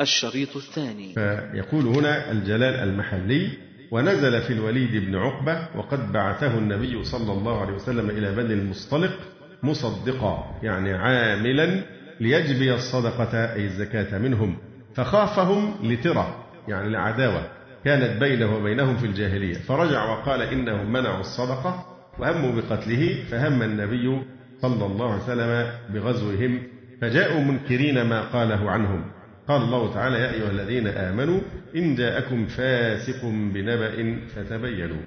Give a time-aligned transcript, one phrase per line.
[0.00, 1.14] الشريط الثاني.
[1.14, 3.48] فيقول هنا الجلال المحلي
[3.90, 9.18] ونزل في الوليد بن عقبة وقد بعثه النبي صلى الله عليه وسلم إلى بني المصطلق
[9.62, 11.82] مصدقا يعني عاملا
[12.20, 14.56] ليجبي الصدقة أي الزكاة منهم
[14.94, 17.42] فخافهم لترة يعني لعداوة
[17.84, 19.54] كانت بينه وبينهم في الجاهلية.
[19.54, 21.84] فرجع وقال إنهم منعوا الصدقة
[22.18, 24.22] وهموا بقتله فهم النبي
[24.62, 26.62] صلى الله عليه وسلم بغزوهم
[27.00, 29.04] فجاءوا منكرين ما قاله عنهم.
[29.48, 31.40] قال الله تعالى يا أيها الذين آمنوا
[31.76, 35.00] إن جاءكم فاسق بنبأ فتبينوا.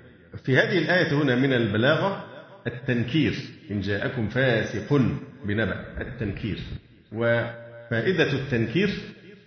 [0.46, 2.26] في هذه الآية هنا من البلاغة
[2.68, 3.34] التنكير.
[3.72, 5.02] إن جاءكم فاسق
[5.46, 6.60] بنبأ التنكير.
[7.14, 8.90] وفائدة التنكير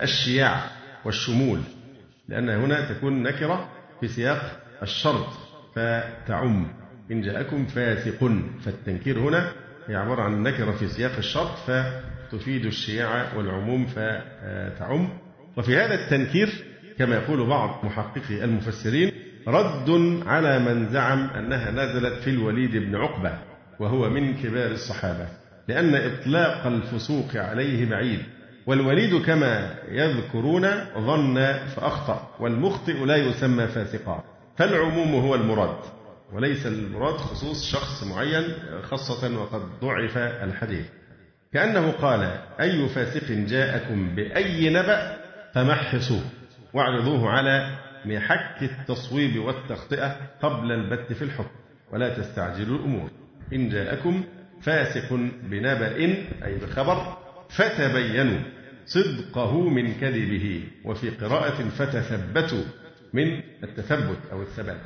[0.03, 0.71] الشياع
[1.05, 1.61] والشمول
[2.29, 3.69] لأن هنا تكون نكرة
[4.01, 5.27] في سياق الشرط
[5.75, 6.73] فتعم.
[7.13, 8.33] إن جاءكم فاسق
[8.65, 9.53] فالتنكير هنا
[9.89, 11.57] هي عبارة عن نكرة في سياق الشرط
[12.35, 15.09] فتفيد الشياع والعموم فتعم.
[15.57, 16.49] وفي هذا التنكير
[16.99, 19.13] كما يقول بعض محققي المفسرين
[19.49, 19.91] رد
[20.27, 23.39] على من زعم أنها نزلت في الوليد بن عقبة
[23.81, 25.29] وهو من كبار الصحابة
[25.69, 28.21] لأن إطلاق الفسوق عليه بعيد.
[28.67, 30.67] والوليد كما يذكرون
[30.99, 34.25] ظن فأخطأ والمخطئ لا يسمى فاسقا.
[34.57, 35.77] فالعموم هو المراد
[36.33, 38.45] وليس المراد خصوص شخص معين
[38.83, 40.87] خاصة وقد ضعف الحديث.
[41.55, 45.17] كأنه قال أي فاسق جاءكم بأي نبأ
[45.55, 46.23] فمحصوه
[46.73, 51.57] واعرضوه على محك التصويب والتخطئة قبل البت في الحكم
[51.93, 53.11] ولا تستعجلوا الأمور.
[53.53, 54.25] إن جاءكم
[54.63, 55.97] فاسق بنبأ
[56.45, 57.17] أي بخبر
[57.51, 58.41] فتبينوا
[58.87, 62.65] صدقه من كذبه وفي قراءة فتثبتوا
[63.13, 64.81] من التثبت أو الثبات.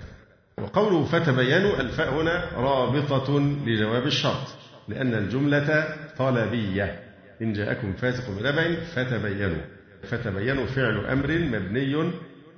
[0.59, 4.68] وقوله فتبينوا الفاء هنا رابطة لجواب الشرط.
[4.89, 6.98] لأن الجملة طلبية.
[7.42, 9.62] إن جاءكم فاسق بنبأ فتبينوا.
[10.03, 12.11] فتبينوا فعل أمر مبني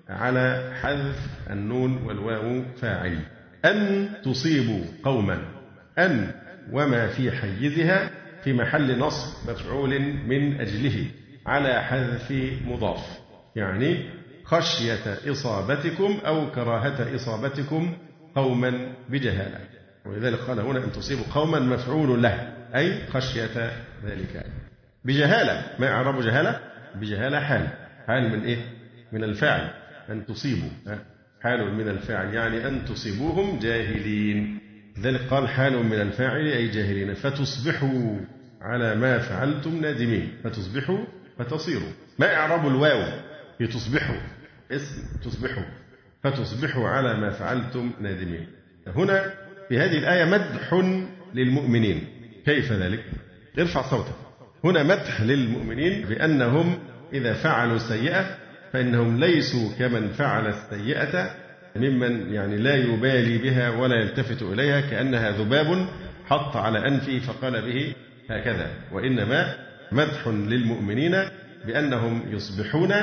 [0.08, 3.18] على حذف النون والواو فاعل.
[3.64, 5.38] أن تصيبوا قوما.
[5.98, 6.32] أن
[6.72, 8.10] وما في حيزها
[8.44, 11.04] في محل نصب مفعول من أجله
[11.46, 12.32] على حذف
[12.66, 13.20] مضاف.
[13.56, 14.04] يعني
[14.44, 17.92] خشية إصابتكم أو كراهة إصابتكم
[18.34, 19.79] قوما بجهالة.
[20.06, 23.72] ولذلك قال هنا أن تصيبوا قوما مفعول له أي خشية
[24.04, 24.46] ذلك.
[25.04, 26.60] بجهالة ما إعراب جهالة؟
[26.94, 27.68] بجهالة حال.
[28.06, 28.58] حال من إيه؟
[29.12, 29.70] من الفاعل
[30.10, 30.70] أن تصيبوا.
[31.42, 34.60] حال من الفاعل يعني أن تصيبوهم جاهلين.
[34.98, 37.14] لذلك قال حال من الفاعل أي جاهلين.
[37.14, 38.16] فتصبحوا
[38.60, 40.32] على ما فعلتم نادمين.
[40.44, 41.04] فتصبحوا
[41.38, 41.92] فتصيروا.
[42.18, 43.02] ما إعراب الواو؟
[43.58, 44.20] في تصبحوا.
[44.70, 45.64] اسم تصبحوا.
[46.22, 48.46] فتصبحوا على ما فعلتم نادمين.
[48.86, 49.32] هنا
[49.70, 50.74] في هذه الآية مدح
[51.34, 52.04] للمؤمنين.
[52.46, 53.04] كيف ذلك؟
[53.58, 54.14] ارفع صوتك.
[54.64, 56.78] هنا مدح للمؤمنين بأنهم
[57.12, 58.36] إذا فعلوا سيئة
[58.72, 61.30] فإنهم ليسوا كمن فعل السيئة
[61.76, 65.88] ممن يعني لا يبالي بها ولا يلتفت إليها كأنها ذباب
[66.26, 67.94] حط على أنفه فقال به
[68.30, 68.70] هكذا.
[68.92, 69.54] وإنما
[69.92, 71.16] مدح للمؤمنين
[71.66, 72.94] بأنهم يصبحون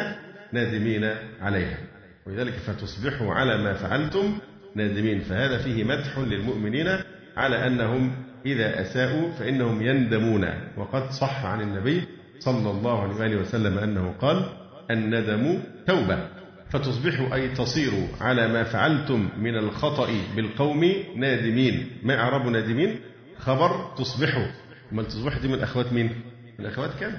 [0.51, 1.77] نادمين عليها.
[2.25, 4.39] ولذلك فتصبحوا على ما فعلتم
[4.77, 6.87] نادمين فهذا فيه مدح للمؤمنين
[7.37, 8.11] على أنهم
[8.45, 10.45] إذا أساءوا فإنهم يندمون.
[10.77, 12.01] وقد صح عن النبي
[12.39, 14.45] صلى الله عليه وآله وسلم أنه قال
[14.91, 16.17] الندم توبة.
[16.69, 21.87] فتصبحوا أي تصيروا على ما فعلتم من الخطأ بالقوم نادمين.
[22.03, 22.99] ما إعراب نادمين؟
[23.37, 24.47] خبر تصبحوا.
[24.91, 26.09] ما تصبحوا دي من أخوات مين؟
[26.59, 27.11] من أخوات كم؟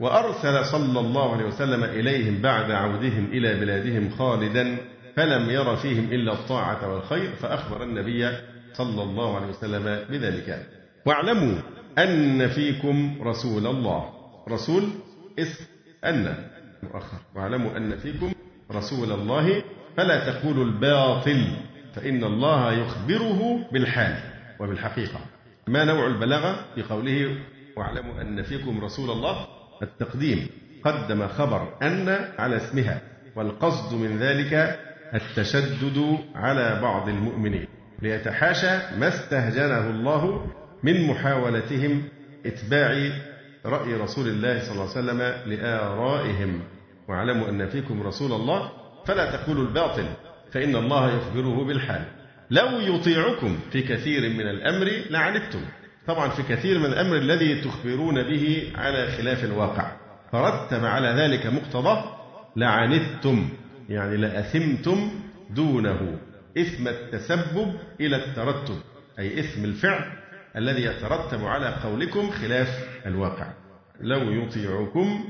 [0.00, 4.76] وأرسل صلى الله عليه وسلم إليهم بعد عودهم إلى بلادهم خالدا.
[5.16, 8.30] فلم ير فيهم إلا الطاعة والخير فأخبر النبي
[8.72, 10.66] صلى الله عليه وسلم بذلك.
[11.06, 11.58] واعلموا
[11.98, 14.10] أن فيكم رسول الله.
[14.48, 14.84] رسول
[15.38, 15.64] اسم
[16.04, 16.34] أن.
[16.82, 17.18] مؤخر.
[17.34, 18.32] واعلموا أن فيكم
[18.72, 19.62] رسول الله
[19.96, 21.46] فلا تقولوا الباطل
[21.94, 24.16] فإن الله يخبره بالحال
[24.60, 25.20] وبالحقيقة.
[25.68, 27.36] ما نوع البلاغة في قوله
[27.76, 29.46] واعلموا أن فيكم رسول الله؟
[29.82, 30.48] التقديم.
[30.84, 32.08] قدم خبر أن
[32.38, 33.00] على اسمها
[33.36, 34.80] والقصد من ذلك
[35.14, 37.66] التشدد على بعض المؤمنين
[38.02, 40.46] ليتحاشى ما استهجنه الله
[40.82, 42.02] من محاولتهم
[42.46, 43.10] اتباع
[43.66, 46.60] رأي رسول الله صلى الله عليه وسلم لآرائهم.
[47.08, 48.70] واعلموا أن فيكم رسول الله
[49.06, 50.06] فلا تقولوا الباطل
[50.52, 52.04] فإن الله يخبره بالحال.
[52.50, 55.60] لو يطيعكم في كثير من الأمر لعنتم.
[56.06, 59.92] طبعا في كثير من الأمر الذي تخبرون به على خلاف الواقع.
[60.32, 62.04] فرتب على ذلك مقتضاه
[62.56, 63.48] لعنتم.
[63.88, 65.10] يعني لأثمتم
[65.50, 66.18] دونه.
[66.58, 68.76] إثم التسبب إلى الترتب
[69.18, 70.12] أي إثم الفعل
[70.56, 73.46] الذي يترتب على قولكم خلاف الواقع.
[74.00, 75.24] لو يطيعكم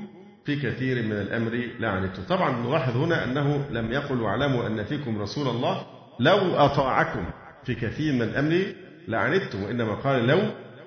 [0.44, 2.22] في كثير من الأمر لعنتم.
[2.22, 5.86] طبعا نلاحظ هنا أنه لم يقل واعلموا أن فيكم رسول الله.
[6.20, 7.24] لو أطاعكم
[7.64, 8.62] في كثير من الأمر
[9.08, 10.40] لعنتم وإنما قال لو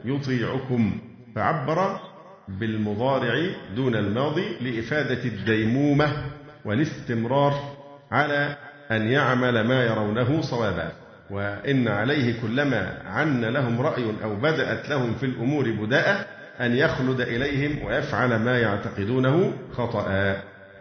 [0.05, 0.99] يطيعكم.
[1.35, 1.99] فعبر
[2.47, 6.36] بالمضارع دون الماضي لإفادة الديمومة.
[6.65, 7.77] والاستمرار
[8.11, 8.55] على
[8.91, 10.91] أن يعمل ما يرونه صوابا
[11.29, 16.25] وإن عليه كلما عن لهم رأي أو بدأت لهم في الأمور بداءة
[16.59, 20.35] أن يخلد إليهم ويفعل ما يعتقدونه خطأ.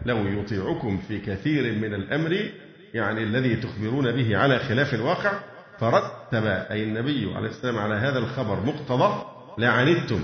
[0.05, 2.49] لو يطيعكم في كثير من الأمر
[2.93, 5.31] يعني الذي تخبرون به على خلاف الواقع
[5.79, 9.25] فرتب أي النبي عليه السلام على هذا الخبر مقتضى
[9.57, 10.21] لعنتم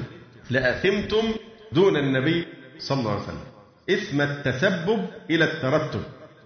[0.50, 1.34] لأثمتم
[1.72, 2.46] دون النبي
[2.80, 3.53] صلى الله عليه وسلم.
[3.90, 6.02] إثم التسبب إلى الترتب.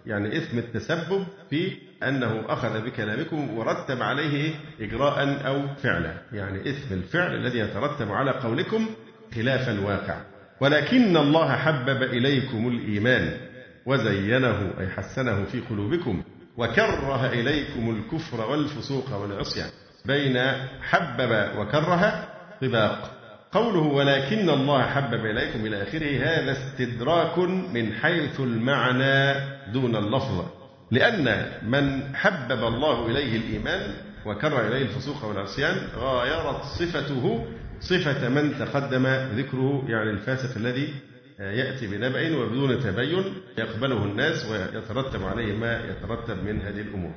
[0.05, 1.71] يعني إثم التسبب في
[2.03, 6.13] أنه أخذ بكلامكم ورتب عليه إجراء أو فعلا.
[6.33, 8.89] يعني إثم الفعل الذي يترتب على قولكم
[9.35, 10.21] خلاف الواقع.
[10.61, 13.37] ولكن الله حبب إليكم الإيمان
[13.85, 16.23] وزينه أي حسنه في قلوبكم
[16.57, 19.69] وكره إليكم الكفر والفسوق والعصيان
[20.05, 20.37] بين
[20.81, 22.27] حبب وكره
[22.61, 23.16] طباق.
[23.51, 27.39] قوله ولكن الله حبب إليكم إلى آخره هذا استدراك
[27.73, 29.33] من حيث المعنى
[29.73, 30.45] دون اللفظ.
[30.91, 33.93] لأن من حبب الله إليه الإيمان
[34.25, 37.45] وكره إليه الفسوق والعصيان غايرت صفته
[37.79, 40.93] صفة من تقدم ذكره يعني الفاسق الذي
[41.39, 43.23] يأتي بنبأ وبدون تبين
[43.57, 47.11] يقبله الناس ويترتب عليه ما يترتب من هذه الأمور.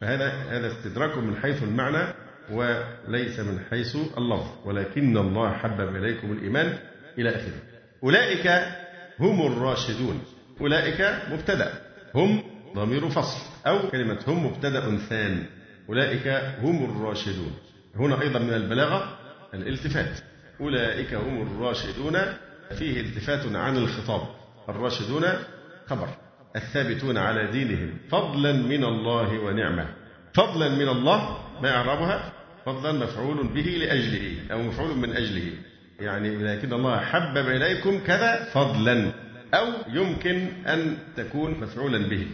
[0.00, 2.14] فهذا هذا استدراك من حيث المعنى
[2.50, 6.78] وليس من حيث اللفظ ولكن الله حبب إليكم الإيمان
[7.18, 7.62] إلى آخره.
[8.02, 8.46] أولئك
[9.20, 10.22] هم الراشدون.
[10.60, 11.72] أولئك مبتدأ.
[12.14, 12.42] هم
[12.74, 13.40] ضمير فصل.
[13.66, 15.44] أو كلمة هم مبتدأ ثان.
[15.88, 16.28] أولئك
[16.62, 17.52] هم الراشدون.
[17.96, 19.18] هنا أيضا من البلاغة
[19.54, 20.20] الالتفات.
[20.60, 22.18] أولئك هم الراشدون.
[22.78, 24.22] فيه التفات عن الخطاب.
[24.68, 25.24] الراشدون
[25.86, 26.08] خبر.
[26.56, 27.98] الثابتون على دينهم.
[28.10, 29.88] فضلا من الله ونعمة.
[30.34, 32.32] فضلا من الله ما إعرابها
[32.66, 35.52] فضلا مفعول به لأجله أو مفعول من أجله.
[36.00, 39.12] يعني لكن الله حبب إليكم كذا فضلا
[39.54, 42.26] أو يمكن أن تكون مفعولا به.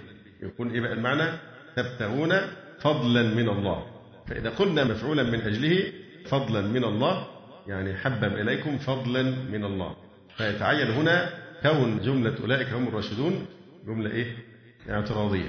[0.42, 1.30] يكون إيه بقى المعنى؟
[1.76, 2.34] تبتغون
[2.80, 3.86] فضلا من الله.
[4.26, 5.92] فإذا قلنا مفعولا من أجله
[6.26, 7.26] فضلا من الله
[7.66, 9.96] يعني حبب إليكم فضلا من الله.
[10.36, 11.28] فيتعين هنا
[11.62, 13.46] كون جملة أولئك هم الراشدون
[13.86, 14.36] جملة إيه؟
[14.90, 15.48] اعتراضية.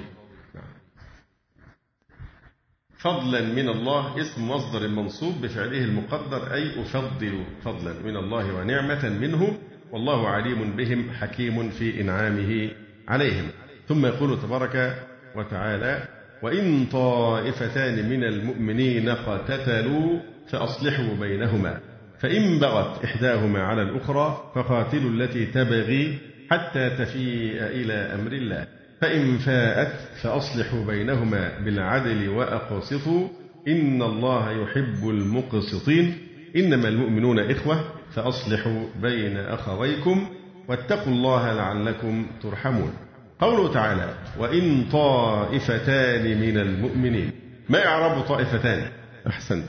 [3.00, 9.58] فضلا من الله اسم مصدر منصوب بفعله المقدر أي أفضل فضلا من الله ونعمة منه
[9.92, 12.72] والله عليم بهم حكيم في إنعامه
[13.08, 13.48] عليهم.
[13.88, 14.96] ثم يقول تبارك
[15.36, 16.04] وتعالى
[16.44, 20.20] وإن طائفتان من المؤمنين اقتتلوا
[20.50, 21.80] فأصلحوا بينهما
[22.20, 26.18] فإن بغت إحداهما على الأخرى فقاتلوا التي تبغي
[26.52, 28.68] حتى تفيء إلى أمر الله.
[29.02, 33.28] فإن فاءت فأصلحوا بينهما بالعدل وأقسطوا
[33.68, 36.18] إن الله يحب المقسطين.
[36.56, 37.84] إنما المؤمنون إخوة
[38.16, 40.30] فأصلحوا بين أخويكم
[40.68, 42.94] واتقوا الله لعلكم ترحمون.
[43.40, 47.32] قوله تعالى وإن طائفتان من المؤمنين.
[47.70, 48.88] ما إعراب طائفتان؟
[49.28, 49.66] أحسنت.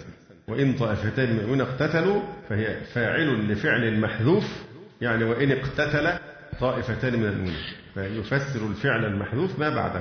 [0.49, 4.44] وإن طائفتان من المؤمنين اقتتلوا فهي فاعل لفعل محذوف
[5.00, 6.09] يعني وإن اقتتل
[6.61, 7.80] طائفتان من المؤمنين.
[7.94, 10.00] فيفسر الفعل المحذوف ما بعده.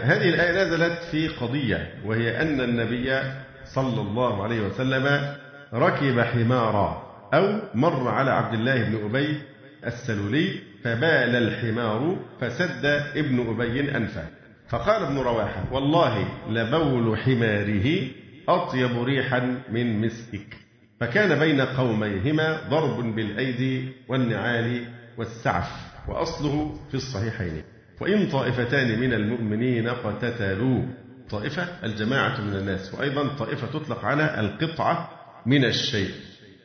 [0.00, 3.20] هذه الآية نزلت في قضية وهي أن النبي
[3.64, 5.34] صلى الله عليه وسلم
[5.74, 9.40] ركب حمارا أو مر على عبد الله بن أبي
[9.86, 12.84] السلولي فبال الحمار فسد
[13.16, 14.24] ابن أبي أنفه.
[14.68, 18.08] فقال ابن رواحة والله لبول حماره
[18.48, 20.56] أطيب ريحا من مسكك
[21.00, 24.84] فكان بين قوميهما ضرب بالأيدي والنعال
[25.16, 25.87] والسعف.
[26.08, 27.62] وأصله في الصحيحين.
[28.00, 30.82] وإن طائفتان من المؤمنين اقتتلوا
[31.30, 35.10] طائفة الجماعة من الناس وأيضا طائفة تطلق على القطعة
[35.46, 36.10] من الشيء.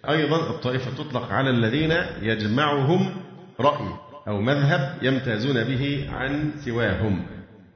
[0.10, 3.16] أيضا الطائفة تطلق على الذين يجمعهم
[3.60, 3.88] رأي
[4.28, 7.26] أو مذهب يمتازون به عن سواهم.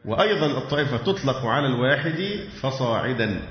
[0.05, 3.41] وأيضا الطائفة تطلق على الواحد فصاعدا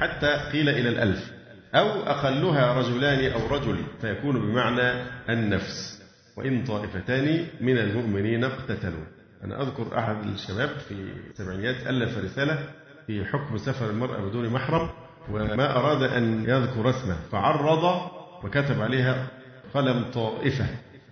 [0.00, 1.32] حتى قيل إلى الألف
[1.74, 6.05] أو أقلها رجلان أو رجل فيكون بمعنى النفس.
[6.36, 9.04] وإن طائفتان من المؤمنين اقتتلوا.
[9.44, 10.94] أنا أذكر أحد الشباب في
[11.30, 12.68] السبعينيات ألف رسالة
[13.06, 14.90] في حكم سفر المرأة بدون محرم
[15.30, 18.10] وما أراد أن يذكر اسمه فعرض
[18.44, 19.26] وكتب عليها
[19.74, 20.66] قلم طائفة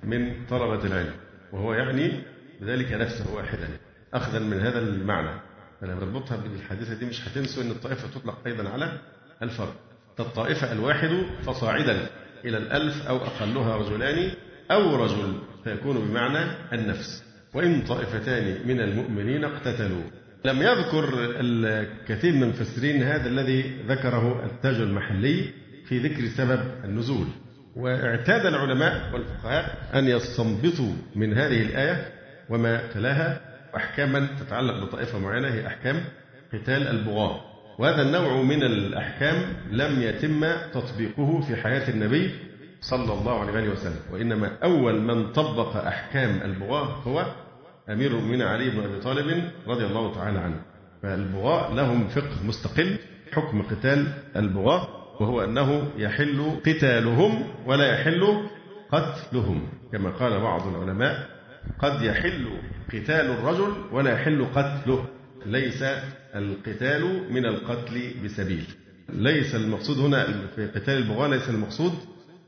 [0.05, 1.15] من طلبة العلم
[1.53, 2.23] وهو يعني
[2.61, 3.69] بذلك نفسه واحدا.
[4.15, 5.41] أخذا من هذا المعنى.
[5.81, 8.99] فلما نربطها بالحادثة دي مش هتنسوا أن الطائفة تطلق أيضا على
[9.43, 9.75] الفرد.
[10.19, 11.11] فالطائفة الواحد
[11.47, 12.07] فصاعدا
[12.45, 14.31] إلى الألف أو أقلها رجلان
[14.75, 17.25] أو رجل فيكون بمعنى النفس.
[17.55, 20.03] وإن طائفتان من المؤمنين اقتتلوا.
[20.45, 21.09] لم يذكر
[21.41, 25.45] الكثير من المفسرين هذا الذي ذكره التاج المحلي
[25.89, 27.27] في ذكر سبب النزول.
[27.77, 32.09] واعتاد العلماء والفقهاء أن يستنبطوا من هذه الآية
[32.51, 33.41] وما تلاها
[33.77, 36.05] أحكاما تتعلق بطائفة معينة هي أحكام
[36.53, 37.41] قتال البغاة.
[37.79, 39.37] وهذا النوع من الأحكام
[39.71, 42.31] لم يتم تطبيقه في حياة النبي
[42.91, 44.01] صلى الله عليه وسلم.
[44.13, 47.27] وإنما أول من طبق أحكام البغاة هو
[47.89, 50.61] أمير المؤمنين علي بن أبي طالب رضي الله تعالى عنه.
[51.03, 52.97] فالبغاة لهم فقه مستقل
[53.33, 54.89] حكم قتال البغاة
[55.21, 58.49] وهو أنه يحل قتالهم ولا يحل
[58.93, 59.69] قتلهم.
[59.93, 61.29] كما قال بعض العلماء
[61.79, 62.49] قد يحل
[62.89, 65.05] قتال الرجل ولا يحل قتله.
[65.47, 65.85] ليس
[66.35, 68.65] القتال من القتل بسبيل.
[69.09, 70.27] ليس المقصود هنا
[70.57, 71.93] في قتال البغاة ليس المقصود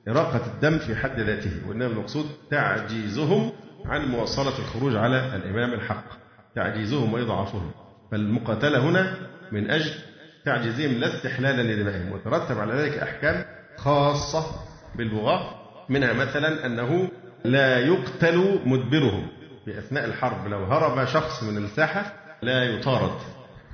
[0.09, 3.53] إراقة الدم في حد ذاته وإنما المقصود تعجيزهم
[3.85, 6.05] عن مواصلة الخروج على الإمام الحق.
[6.55, 7.71] تعجيزهم وإضعافهم.
[8.13, 9.17] فالمقاتلة هنا
[9.53, 9.91] من أجل
[10.45, 13.45] تعجيزهم لا استحلالا لدمائهم وترتب على ذلك أحكام
[13.77, 14.47] خاصة
[14.95, 15.55] بالبغاة
[15.89, 17.09] منها مثلا أنه
[17.45, 19.29] لا يقتل مدبرهم.
[19.65, 23.19] في أثناء الحرب لو هرب شخص من الساحة لا يطارد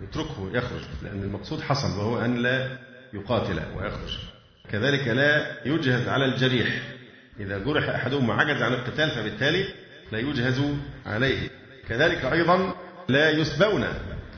[0.03, 2.79] يتركه يخرج لأن المقصود حصل وهو أن لا
[3.15, 4.32] يقاتل ويخرج.
[4.73, 6.83] كذلك لا يجهز على الجريح.
[7.41, 9.65] إذا جرح أحدهم وعجز عن القتال فبالتالي
[10.13, 10.63] لا يجهز
[11.07, 11.51] عليه.
[11.89, 12.75] كذلك أيضا
[13.09, 13.85] لا يسبون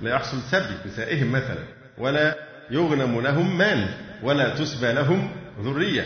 [0.03, 1.65] لا يحصل سبي نسائهم مثلا
[1.99, 2.37] ولا
[2.71, 3.89] يغنم لهم مال
[4.23, 6.05] ولا تسبى لهم ذرية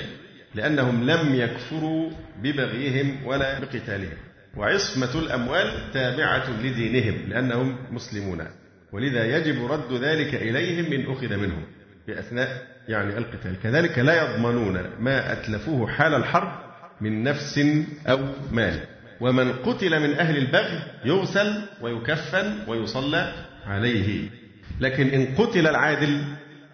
[0.54, 2.10] لأنهم لم يكفروا
[2.42, 4.18] ببغيهم ولا بقتالهم.
[4.56, 8.44] وعصمة الأموال تابعة لدينهم لأنهم مسلمون.
[8.92, 11.64] ولذا يجب رد ذلك إليهم من أخذ منهم
[12.06, 13.60] في أثناء يعني القتال.
[13.62, 16.52] كذلك لا يضمنون ما أتلفوه حال الحرب
[17.00, 17.60] من نفس
[18.06, 18.18] أو
[18.52, 18.80] مال.
[19.20, 23.32] ومن قتل من أهل البغي يغسل ويكفن ويصلى
[23.66, 24.28] عليه.
[24.80, 26.24] لكن إن قتل العادل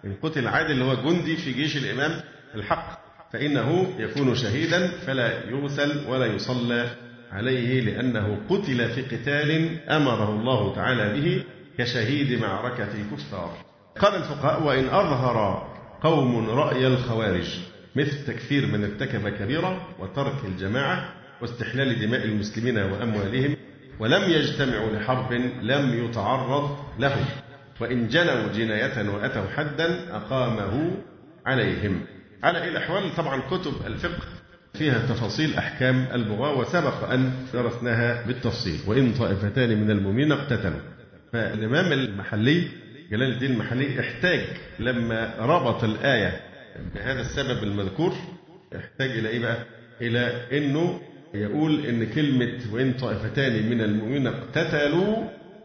[0.05, 2.21] إن قتل العادل اللي هو جندي في جيش الإمام
[2.55, 6.89] الحق فإنه يكون شهيدا فلا يغسل ولا يصلى
[7.31, 11.43] عليه لأنه قتل في قتال أمره الله تعالى به
[11.77, 13.57] كشهيد معركة الكفار
[13.99, 15.67] قال الفقهاء وإن أظهر
[16.05, 17.59] قوم رأي الخوارج
[17.95, 21.09] مثل تكفير من ارتكب كبيرة وترك الجماعة
[21.41, 23.55] واستحلال دماء المسلمين وأموالهم
[23.99, 27.25] ولم يجتمعوا لحرب لم يتعرض لهم
[27.81, 30.91] وإن جنوا جناية وأتوا حدا أقامه
[31.45, 32.01] عليهم.
[32.43, 34.23] على أي الأحوال طبعا كتب الفقه
[34.73, 38.79] فيها تفاصيل أحكام البغاة وسبق أن درسناها بالتفصيل.
[38.87, 40.81] وإن طائفتان من المؤمنين اقتتلوا
[41.33, 42.67] فالإمام المحلي
[43.11, 44.41] جلال الدين المحلي احتاج
[44.79, 46.39] لما ربط الآية
[46.95, 48.13] بهذا السبب المذكور
[48.75, 49.57] احتاج إلى إيه بقى؟
[50.01, 51.01] إلى إنه
[51.33, 55.15] يقول إن كلمة وإن طائفتان من المؤمنين اقتتلوا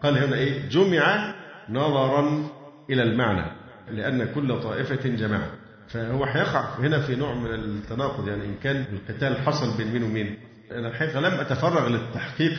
[0.03, 1.35] قال هنا إيه؟ جمع
[1.69, 2.49] نظرا
[2.91, 3.47] إلى المعنى
[3.91, 5.51] لأن كل طائفة جماعة
[5.89, 10.39] فهو هيقع هنا في نوع من التناقض يعني إن كان القتال حصل بين مين ومين
[10.73, 12.53] أنا الحقيقة لم أتفرغ للتحقيق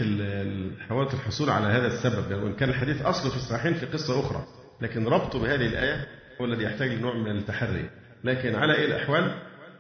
[0.90, 4.44] حوادث الحصول على هذا السبب يعني وإن كان الحديث أصله في الصحيحين في قصة أخرى
[4.82, 6.08] لكن ربطه بهذه الآية
[6.42, 7.90] هو الذي يحتاج لنوع من التحري.
[8.24, 9.32] لكن على أي الأحوال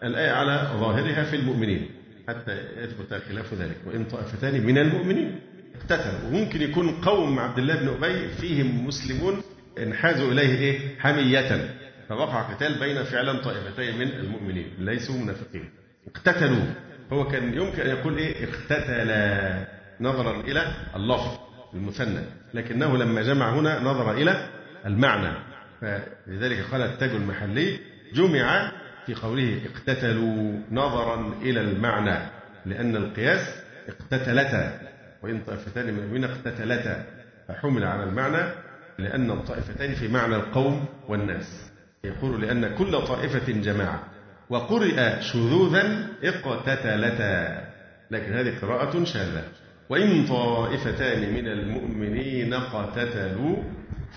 [0.03, 1.89] الآية على ظاهرها في المؤمنين.
[2.27, 3.77] حتى يثبت خلاف ذلك.
[3.85, 5.39] وإن طائفتان من المؤمنين
[5.75, 6.29] اقتتلوا.
[6.29, 9.41] وممكن يكون قوم عبد الله بن أبي فيهم مسلمون
[9.77, 11.69] انحازوا إليه إيه؟ حمية.
[12.09, 14.67] فوقع قتال بين فعلا طائفتين من المؤمنين.
[14.79, 15.69] ليسوا منافقين.
[16.07, 16.65] اقتتلوا.
[17.13, 19.67] هو كان يمكن أن يقول إيه؟ اقتتلا.
[20.01, 21.39] نظرا إلى اللفظ
[21.73, 22.23] المثنى.
[22.53, 24.47] لكنه لما جمع هنا نظر إلى
[24.85, 25.37] المعنى.
[25.81, 27.79] فلذلك قال التاج المحلي
[28.13, 28.71] جمع
[29.05, 32.19] في قوله اقتتلوا نظرا إلى المعنى
[32.65, 34.79] لأن القياس اقتتلتا
[35.23, 37.05] وإن طائفتان من المؤمنين اقتتلتا
[37.47, 38.53] فحمل على المعنى
[38.99, 41.71] لأن الطائفتين في معنى القوم والناس.
[42.03, 44.03] يقول لأن كل طائفة جماعة.
[44.49, 47.63] وقرئ شذوذا اقتتلتا.
[48.11, 49.43] لكن هذه قراءة شاذة.
[49.89, 53.63] وإن طائفتان من المؤمنين اقتتلوا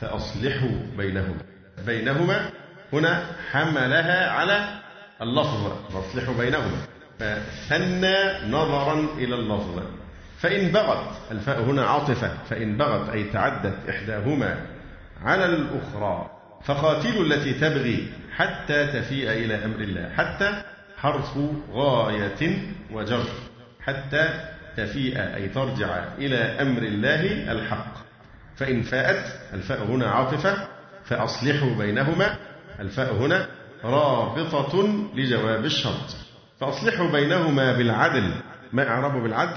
[0.00, 1.42] فأصلحوا بينهما.
[1.86, 2.50] بينهما
[2.92, 4.68] هنا حملها على
[5.22, 6.78] اللفظ فأصلحوا بينهما.
[7.18, 9.82] فثنى نظرا إلى اللفظ.
[10.38, 12.30] فإن بغت الفاء هنا عاطفة.
[12.50, 14.66] فإن بغت أي تعدت إحداهما
[15.22, 16.30] على الأخرى.
[16.64, 20.12] فقاتلوا التي تبغي حتى تفيء إلى أمر الله.
[20.16, 20.62] حتى
[20.96, 21.38] حرف
[21.72, 22.58] غاية
[22.92, 23.24] وجر.
[23.80, 24.28] حتى
[24.76, 28.04] تفيء أي ترجع إلى أمر الله الحق.
[28.56, 30.68] فإن فاءت الفاء هنا عاطفة
[31.04, 32.36] فأصلحوا بينهما
[32.80, 33.48] الفاء هنا
[33.84, 36.16] رابطة لجواب الشرط.
[36.60, 38.34] فأصلحوا بينهما بالعدل.
[38.72, 39.56] ما إعرابه بالعدل؟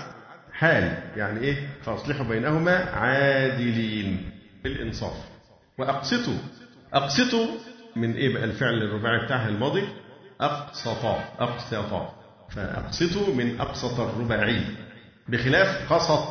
[0.54, 0.98] حال.
[1.16, 4.30] يعني إيه؟ فأصلحوا بينهما عادلين
[4.64, 5.14] بالإنصاف.
[5.78, 6.38] وأقسطوا.
[6.94, 7.48] أقسطوا
[7.96, 9.84] من إيه بقى؟ الفعل الرباعي بتاعها الماضي؟
[10.42, 11.24] أقسطا.
[11.40, 12.14] أقسطا.
[12.50, 14.62] فأقسطوا من أقسط الرباعي.
[15.28, 16.28] بخلاف قسط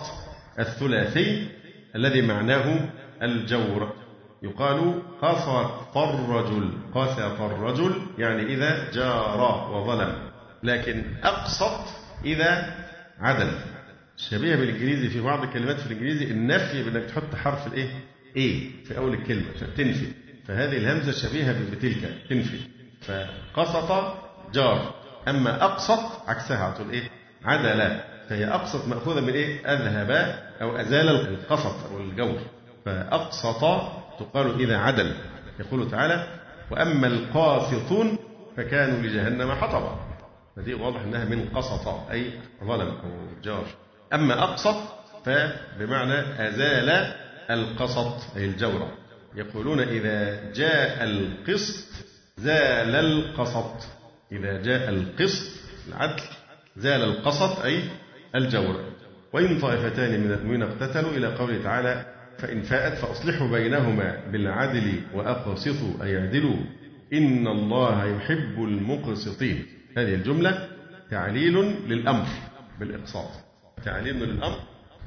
[0.59, 1.49] الثلاثي
[1.97, 2.89] الذي معناه
[3.23, 3.93] الجور.
[4.43, 10.31] يقال قسط الرجل قسط الرجل يعني إذا جار وظلم
[10.63, 11.81] لكن أقسط
[12.25, 12.75] إذا
[13.19, 13.53] عدل.
[14.17, 17.89] شبيهة بالإنجليزي في بعض الكلمات في الإنجليزي النفي بأنك تحط حرف الإيه؟
[18.37, 20.07] إيه في أول الكلمة تنفي.
[20.47, 22.59] فهذه الهمزة شبيهة بتلك تنفي.
[23.01, 24.17] فقسط
[24.55, 24.95] جار.
[25.29, 27.11] أما أقسط عكسها على إيه؟
[27.45, 28.01] عدل.
[28.29, 32.39] فهي أقسط مأخوذة من إيه؟ أذهب أو أزال القسط أو الجور.
[32.85, 33.61] فأقسط
[34.19, 35.15] تقال إذا عدل.
[35.61, 36.27] يقول تعالى
[36.71, 38.19] وأما القاسطون
[38.57, 39.97] فكانوا لجهنم حطبا.
[40.57, 42.31] فدي واضح أنها من قسط أي
[42.65, 43.65] ظلم أو جار.
[44.13, 44.77] أما أقسط
[45.25, 47.13] فبمعنى أزال
[47.51, 48.89] القسط أي الجور.
[49.35, 51.85] يقولون إذا جاء القسط
[52.37, 53.89] زال القسط
[54.33, 55.53] إذا جاء القسط
[55.89, 56.23] العدل
[56.77, 57.83] زال القسط أي
[58.37, 58.81] الجور.
[59.33, 62.07] وإن طائفتان من المؤمنين اقتتلوا إلى قوله تعالى
[62.39, 66.57] فإن فاءت فأصلحوا بينهما بالعدل وأقسطوا أي أعدلوا.
[67.13, 69.67] إن الله يحب المقسطين.
[69.99, 70.69] هذه الجملة
[71.11, 71.55] تعليل
[71.89, 72.27] للأمر
[72.81, 73.31] بالإقساط.
[73.85, 74.59] تعليل للأمر.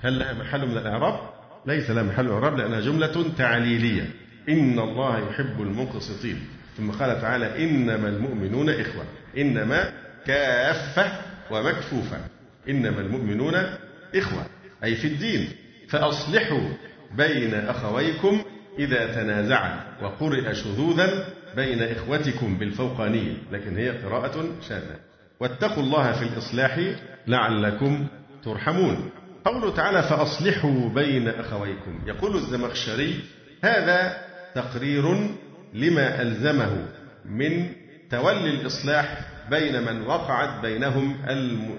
[0.02, 1.20] هل لها محل من الإعراب؟
[1.66, 4.10] ليس لها محل من الإعراب لأنها جملة تعليلية.
[4.50, 6.40] إن الله يحب المقسطين.
[6.78, 9.04] ثم قال تعالى إنما المؤمنون إخوة.
[9.38, 9.92] إنما
[10.26, 11.12] كافة
[11.52, 12.18] ومكفوفة.
[12.70, 13.56] إنما المؤمنون
[14.16, 14.46] إخوة
[14.84, 15.50] أي في الدين.
[15.90, 16.70] فأصلحوا
[17.18, 18.42] بين أخويكم
[18.80, 23.34] إذا تنازعا وقرئ شذوذا بين إخوتكم بالفوقانية.
[23.52, 25.00] لكن هي قراءة شاذة.
[25.40, 26.80] واتقوا الله في الإصلاح
[27.28, 28.08] لعلكم
[28.44, 29.10] ترحمون.
[29.46, 32.02] قوله تعالى فأصلحوا بين أخويكم.
[32.08, 33.20] يقول الزمخشري
[33.64, 34.18] هذا
[34.56, 35.30] تقرير
[35.74, 36.86] لما ألزمه
[37.26, 37.68] من
[38.10, 41.18] تولي الإصلاح بين من وقعت بينهم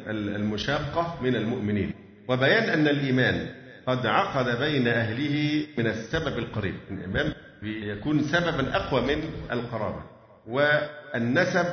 [0.09, 1.95] المشاقة من المؤمنين.
[2.29, 3.47] وبيان أن الإيمان
[3.87, 6.75] قد عقد بين أهله من السبب القريب.
[6.91, 10.03] الإمام يكون سببا أقوى من القرابة.
[10.47, 11.67] والنسب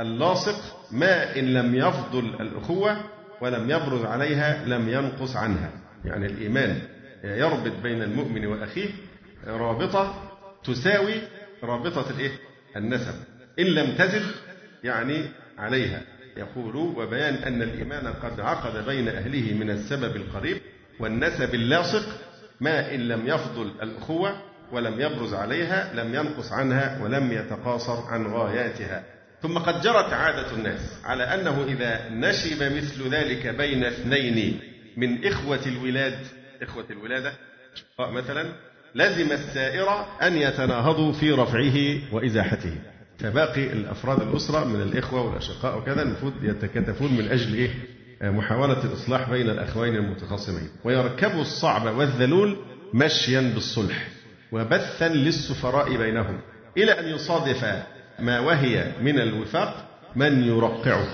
[0.00, 2.96] اللاصق ما إن لم يفضل الأخوة
[3.40, 5.70] ولم يبرز عليها لم ينقص عنها.
[6.04, 6.78] يعني الإيمان
[7.24, 8.88] يربط بين المؤمن وأخيه
[9.46, 10.14] رابطة
[10.64, 11.14] تساوي
[11.62, 12.30] رابطة الإيه؟
[12.76, 13.14] النسب.
[13.58, 14.22] إن لم تزد
[14.84, 15.24] يعني
[15.62, 16.02] عليها.
[16.36, 20.60] يقول وبيان أن الإيمان قد عقد بين أهله من السبب القريب
[21.00, 22.06] والنسب اللاصق
[22.60, 24.36] ما إن لم يفضل الأخوة
[24.72, 29.04] ولم يبرز عليها لم ينقص عنها ولم يتقاصر عن غاياتها.
[29.42, 34.60] ثم قد جرت عادة الناس على أنه إذا نشب مثل ذلك بين اثنين
[34.96, 36.18] من إخوة الولاد
[36.62, 37.32] إخوة الولادة
[37.98, 38.52] مثلا
[38.94, 42.74] لزم السائر أن يتناهضوا في رفعه وإزاحته.
[43.18, 47.70] فباقي الأفراد الأسرة من الإخوة والأشقاء وكذا المفروض يتكاتفون من أجل إيه؟
[48.22, 52.56] محاولة الإصلاح بين الأخوين المتخاصمين ويركبوا الصعب والذلول
[52.94, 54.08] مشيا بالصلح
[54.52, 56.40] وبثا للسفراء بينهم
[56.76, 57.64] إلى أن يصادف
[58.18, 61.06] ما وهي من الوفاق من يرقعه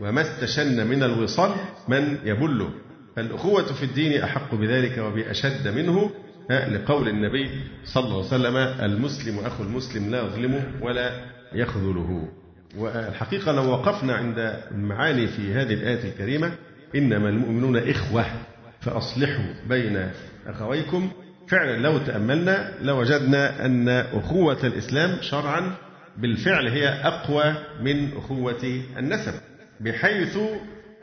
[0.00, 1.50] وما استشن من الوصال
[1.88, 2.70] من يبله
[3.16, 6.10] فالأخوة في الدين أحق بذلك وبأشد منه
[6.50, 7.50] لقول النبي
[7.84, 11.10] صلى الله عليه وسلم المسلم أخو المسلم لا يظلمه ولا
[11.52, 12.28] يخذله.
[12.76, 14.38] والحقيقة لو وقفنا عند
[14.70, 16.52] المعاني في هذه الآية الكريمة
[16.94, 18.24] إنما المؤمنون إخوة
[18.80, 20.10] فأصلحوا بين
[20.46, 21.10] أخويكم.
[21.48, 25.74] فعلا لو تأملنا لوجدنا أن أخوة الإسلام شرعا
[26.18, 29.32] بالفعل هي أقوى من أخوة النسب
[29.80, 30.38] بحيث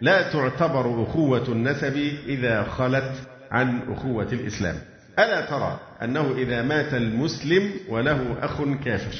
[0.01, 3.13] لا تعتبر أخوة النسب إذا خلت
[3.51, 4.75] عن أخوة الإسلام.
[5.19, 9.15] ألا ترى أنه إذا مات المسلم وله أخ كافر؟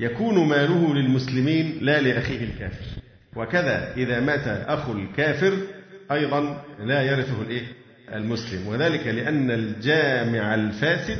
[0.00, 2.84] يكون ماله للمسلمين لا لأخيه الكافر.
[3.36, 5.52] وكذا إذا مات أخو الكافر
[6.12, 7.62] أيضا لا يرثه الإيه؟
[8.14, 8.66] المسلم.
[8.66, 11.18] وذلك لأن الجامع الفاسد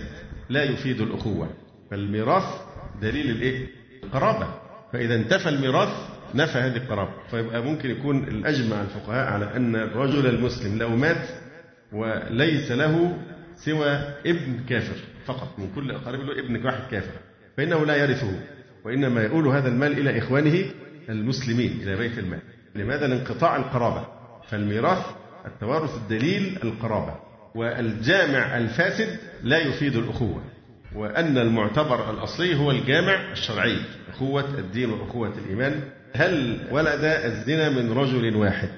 [0.49, 1.51] لا يفيد الأخوة.
[1.91, 2.45] فالميراث
[3.03, 3.67] دليل الإيه؟
[4.05, 4.55] القرابة.
[4.93, 5.89] فإذا انتفى الميراث
[6.35, 7.13] نفى هذه القرابة.
[7.31, 11.29] فيبقى ممكن يكون الأجمع الفقهاء على أن الرجل المسلم لو مات
[11.93, 13.19] وليس له
[13.57, 13.89] سوى
[14.27, 15.59] ابن كافر فقط.
[15.59, 17.13] من كل أقاربه له ابن واحد كافر.
[17.57, 18.41] فإنه لا يرثه.
[18.85, 20.65] وإنما يؤول هذا المال إلى إخوانه
[21.09, 22.41] المسلمين إلى بيت المال.
[22.75, 24.07] لماذا؟ لانقطاع القرابة.
[24.49, 25.07] فالميراث
[25.47, 27.15] التوارث الدليل القرابة.
[27.55, 30.43] والجامع الفاسد لا يفيد الأخوة.
[30.95, 33.77] وأن المعتبر الأصلي هو الجامع الشرعي.
[34.09, 35.81] أخوة الدين وأخوة الإيمان.
[36.15, 38.69] هل ولد الزنا من رجل واحد؟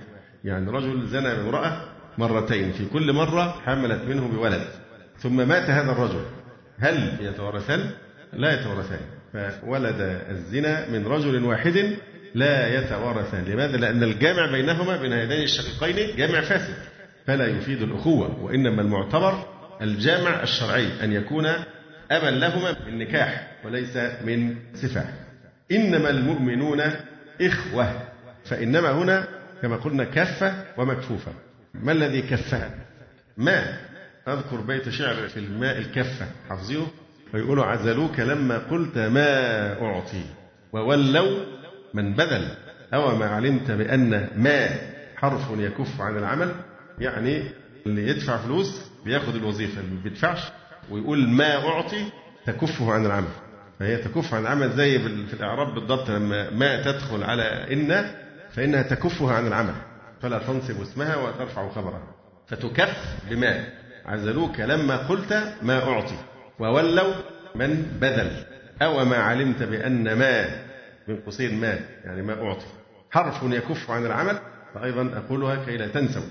[0.45, 1.83] يعني رجل زنى بامرأة
[2.19, 2.73] مرتين.
[2.73, 4.67] في كل مرة حملت منه بولد.
[5.19, 6.25] ثم مات هذا الرجل.
[6.79, 7.91] هل يتوارثان؟
[8.33, 9.01] لا يتوارثان.
[9.33, 11.97] فولد الزنا من رجل واحد
[12.35, 13.45] لا يتوارثان.
[13.45, 16.75] لماذا؟ لأن الجامع بينهما بين هذين الشقيقين جامع فاسد
[17.27, 19.47] فلا يفيد الأخوة وإنما المعتبر
[19.83, 21.47] الجامع الشرعي أن يكون
[22.11, 25.13] أبا لهما من نكاح وليس من سفاح
[25.73, 26.83] إنما المؤمنون
[27.41, 28.03] إخوة
[28.45, 29.29] فإنما هنا
[29.63, 31.33] كما قلنا كفة ومكفوفة.
[31.75, 32.71] ما الذي كفها؟
[33.37, 33.81] ماء
[34.29, 36.87] أذكر بيت شعر في الماء الكفة حافظيه.
[37.35, 40.25] ويقولوا عزلوك لما قلت ما أعطي
[40.73, 41.39] وولوا
[41.95, 42.49] من بذل.
[42.95, 44.69] أو ما علمت بأن ما
[45.17, 46.55] حرف يكف عن العمل
[46.99, 47.43] يعني
[47.87, 50.41] اللي يدفع فلوس بياخد الوظيفة اللي ما بيدفعش
[50.91, 52.05] ويقول ما أعطي
[52.47, 53.29] تكفه عن العمل.
[53.79, 58.11] فهي تكف عن العمل زي في الإعراب بالضبط لما ما تدخل على إن
[58.51, 59.75] فإنها تكفها عن العمل.
[60.23, 62.03] فلا تنصب اسمها وترفع خبرها.
[62.47, 63.65] فتكف بما
[64.07, 66.17] عزلوك لما قلت ما أعطي.
[66.59, 67.15] وولوا
[67.55, 68.31] من بذل.
[68.83, 70.63] أو ما علمت بأن ما
[71.09, 72.67] من قوسين ما يعني ما أعطي.
[73.11, 74.39] حرف يكف عن العمل
[74.75, 76.23] فأيضا أقولها كي لا تنسوا.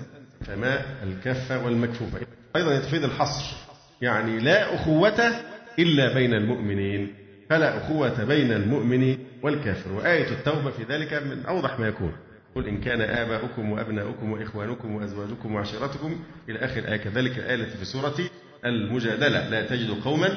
[0.46, 2.20] فما الكفة والمكفوفة
[2.56, 3.56] أيضا تفيد الحصر.
[4.00, 5.32] يعني لا أخوة
[5.78, 7.14] إلا بين المؤمنين.
[7.50, 9.92] فلا أخوة بين المؤمن والكافر.
[9.92, 12.12] وآية التوبة في ذلك من أوضح ما يكون.
[12.54, 16.96] قل إن كان آباؤكم وأبناؤكم وإخوانكم وأزواجكم وعشيرتكم إلى آخر آية.
[16.96, 18.14] كذلك الآية في سورة
[18.64, 19.48] المجادلة.
[19.48, 20.28] لا تجد قوما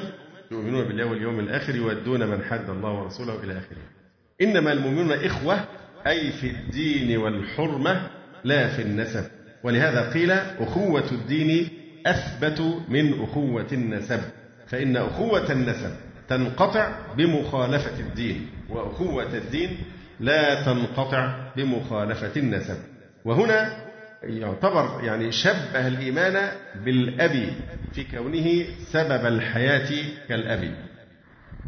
[0.50, 3.82] يؤمنون بالله واليوم الآخر يودون من حد الله ورسوله إلى آخره.
[4.42, 5.64] إنما المؤمنون إخوة
[6.06, 8.10] أي في الدين والحرمة
[8.44, 9.24] لا في النسب.
[9.62, 11.68] ولهذا قيل أخوة الدين
[12.06, 14.20] أثبت من أخوة النسب.
[14.66, 15.90] فإن أخوة النسب
[16.28, 19.78] تنقطع بمخالفة الدين وأخوة الدين
[20.20, 22.76] لا تنقطع بمخالفة النسب.
[23.24, 23.85] وهنا
[24.28, 26.48] يعتبر يعني شبه الإيمان
[26.84, 27.48] بالأب
[27.92, 30.74] في كونه سبب الحياة كالأب.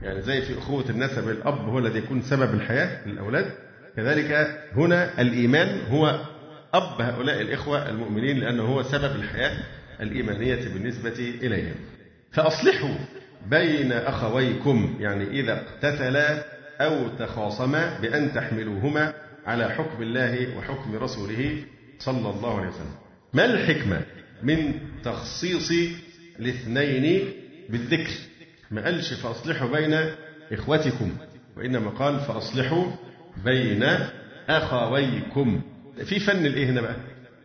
[0.02, 3.50] يعني زي في أخوة النسب الأب هو الذي يكون سبب الحياة للأولاد.
[3.96, 6.20] كذلك هنا الإيمان هو
[6.74, 9.58] أب هؤلاء الإخوة المؤمنين لأنه هو سبب الحياة
[10.00, 11.74] الإيمانية بالنسبة إليهم.
[12.32, 12.94] فأصلحوا
[13.46, 16.44] بين أخويكم يعني إذا اقتتلا
[16.80, 19.14] أو تخاصما بأن تحملوهما
[19.46, 21.56] على حكم الله وحكم رسوله
[21.98, 22.94] صلى الله عليه وسلم.
[23.32, 24.00] ما الحكمة
[24.42, 25.72] من تخصيص
[26.40, 27.32] الاثنين
[27.68, 28.10] بالذكر؟
[28.70, 30.10] ما قالش فأصلحوا بين
[30.52, 31.12] إخوتكم
[31.56, 32.84] وإنما قال فأصلحوا
[33.44, 33.84] بين
[34.48, 35.60] أخويكم.
[36.04, 36.96] في فن الإيه هنا بقى؟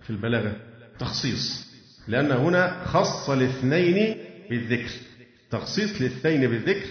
[0.04, 0.56] في البلاغة.
[1.00, 1.74] تخصيص.
[2.08, 4.18] لأن هنا خص الاثنين
[4.50, 4.92] بالذكر.
[5.52, 6.88] تخصيص الاثنين بالذكر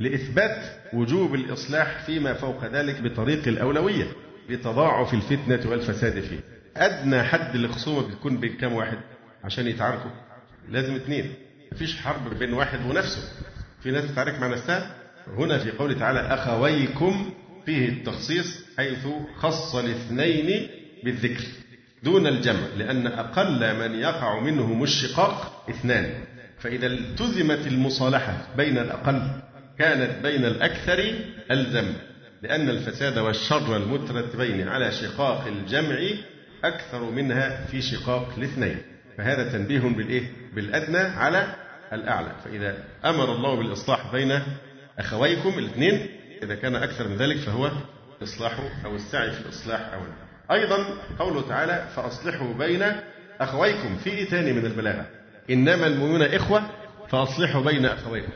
[0.00, 4.06] لإثبات وجوب الإصلاح فيما فوق ذلك بطريق الأولوية
[4.48, 6.40] لتضاعف الفتنة والفساد فيه.
[6.84, 8.98] أدنى حد الخصومة بتكون بين كام واحد؟
[9.44, 10.10] عشان يتعاركوا.
[10.68, 11.34] لازم اثنين
[11.72, 13.22] مفيش حرب بين واحد ونفسه.
[13.82, 14.94] في ناس تتعارك مع نفسها.
[15.36, 17.30] هنا في قوله تعالى أخويكم
[17.66, 20.68] فيه التخصيص حيث خص الاثنين
[21.04, 21.44] بالذكر
[22.02, 26.10] دون الجمع لأن أقل من يقع منهم الشقاق اثنان.
[26.58, 29.30] فإذا التزمت المصالحة بين الأقل
[29.78, 31.14] كانت بين الأكثر
[31.50, 31.92] ألزم
[32.42, 35.98] لأن الفساد والشر المترتبين على شقاق الجمع
[36.68, 38.78] أكثر منها في شقاق الاثنين.
[39.18, 40.22] فهذا تنبيه بالإيه؟
[40.54, 41.54] بالأدنى على
[41.92, 42.32] الأعلى.
[42.44, 44.42] فإذا أمر الله بالإصلاح بين
[44.98, 46.06] أخويكم الاثنين
[46.42, 47.70] إذا كان أكثر من ذلك فهو
[48.22, 50.12] إصلاح أو السعي في الإصلاح أولا
[50.62, 50.76] أيضا
[51.18, 52.82] قوله تعالى فأصلحوا بين
[53.40, 55.06] أخويكم في تاني من البلاغة.
[55.50, 56.62] إنما المؤمنون إخوة
[57.08, 58.32] فأصلحوا بين أخويكم.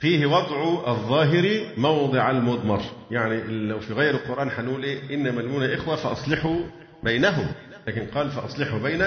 [0.00, 2.82] فيه وضع الظاهر موضع المضمر.
[3.10, 6.60] يعني لو في غير القرآن هنقول إيه؟ إنما المؤمنون إخوة فأصلحوا
[7.02, 7.46] بينهم.
[7.88, 9.04] لكن قال فأصلحوا بين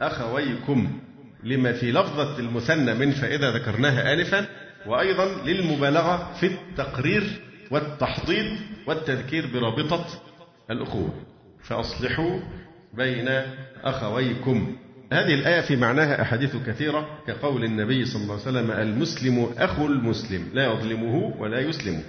[0.00, 1.00] أخويكم
[1.44, 4.46] لما في لفظة المثنى من فائدة ذكرناها آنفا
[4.86, 7.22] وأيضا للمبالغة في التقرير
[7.70, 10.06] والتحضيض والتذكير برابطة
[10.70, 11.14] الأخوة.
[11.62, 12.40] فأصلحوا
[12.94, 13.28] بين
[13.84, 14.76] أخويكم.
[15.12, 20.50] هذه الآية في معناها أحاديث كثيرة كقول النبي صلى الله عليه وسلم المسلم أخو المسلم
[20.54, 22.02] لا يظلمه ولا يسلمه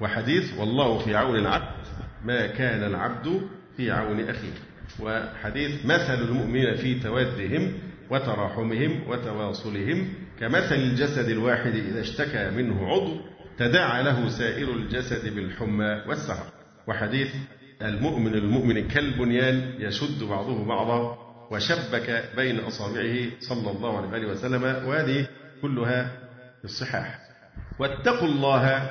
[0.00, 1.86] وحديث والله في عون العبد
[2.24, 3.40] ما كان العبد
[3.76, 4.67] في عون أخيه.
[5.00, 7.72] وحديث مثل المؤمنين في تودهم
[8.10, 10.08] وتراحمهم وتواصلهم
[10.40, 13.16] كمثل الجسد الواحد إذا اشتكى منه عضو
[13.58, 16.46] تداعى له سائر الجسد بالحمى والسهر.
[16.86, 17.28] وحديث
[17.82, 21.18] المؤمن المؤمن كالبنيان يشد بعضه بعضا
[21.50, 25.26] وشبك بين أصابعه صلى الله عليه وسلم وهذه
[25.62, 26.10] كلها
[26.64, 27.18] الصحاح.
[27.78, 28.90] واتقوا الله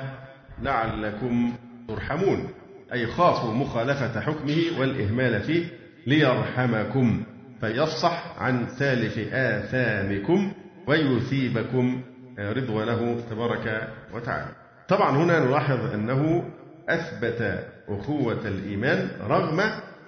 [0.62, 1.54] لعلكم
[1.88, 2.48] ترحمون
[2.92, 5.77] أي خافوا مخالفة حكمه والإهمال فيه
[6.08, 7.22] ليرحمكم
[7.60, 10.52] فيفصح عن سالف آثامكم
[10.86, 12.00] ويثيبكم
[12.38, 14.52] رضوانه تبارك وتعالى.
[14.88, 16.50] طبعا هنا نلاحظ أنه
[16.88, 19.60] أثبت أخوة الإيمان رغم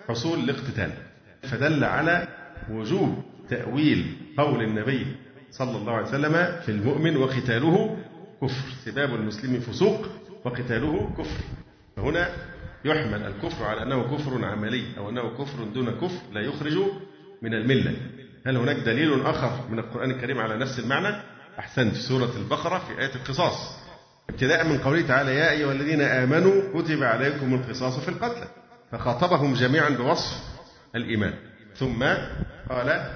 [0.08, 0.90] حصول الاقتتال
[1.42, 2.28] فدل على
[2.70, 5.06] وجوب تأويل قول النبي
[5.50, 7.96] صلى الله عليه وسلم في المؤمن وقتاله
[8.42, 10.06] كفر سباب المسلم فسوق
[10.44, 11.44] وقتاله كفر.
[11.96, 12.28] فهنا
[12.84, 16.78] يحمل الكفر على أنه كفر عملي أو أنه كفر دون كفر لا يخرج
[17.42, 17.96] من الملة.
[18.46, 21.16] هل هناك دليل آخر من القرآن الكريم على نفس المعنى؟
[21.58, 23.78] أحسنت في سورة البقرة في آية القصاص.
[24.30, 28.48] ابتداء من قوله تعالى يا أيها الذين آمنوا كتب عليكم القصاص في القتلى.
[28.92, 30.42] فخاطبهم جميعا بوصف
[30.96, 31.34] الإيمان.
[31.76, 32.04] ثم
[32.70, 33.10] قال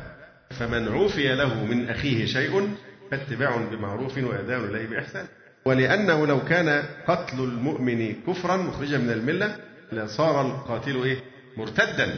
[0.50, 2.74] فمن عوفي له من أخيه شيء
[3.10, 5.26] فاتباع بمعروف وأداء إليه بإحسان.
[5.64, 9.56] ولأنه لو كان قتل المؤمن كفرا مخرجا من الملة
[9.92, 11.16] لصار القاتل إيه؟
[11.56, 12.14] مرتدا.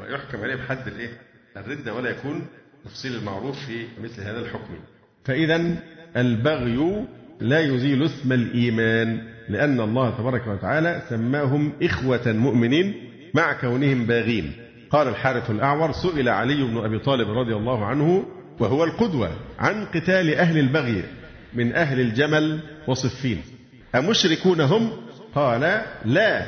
[0.00, 1.10] ويحكم عليه بحد الإيه؟
[1.56, 2.46] الردة ولا يكون
[2.84, 4.74] تفصيل المعروف في مثل هذا الحكم.
[5.24, 5.76] فإذا
[6.16, 7.06] البغي
[7.40, 12.94] لا يزيل اسم الإيمان لأن الله تبارك وتعالى سماهم إخوة مؤمنين
[13.34, 14.52] مع كونهم باغين.
[14.90, 18.24] قال الحارث الأعور سئل علي بن أبي طالب رضي الله عنه
[18.60, 21.04] وهو القدوة عن قتال أهل البغي.
[21.54, 23.42] من أهل الجمل وصفين.
[23.94, 24.90] أمشركون هم؟
[25.34, 26.42] قال لا.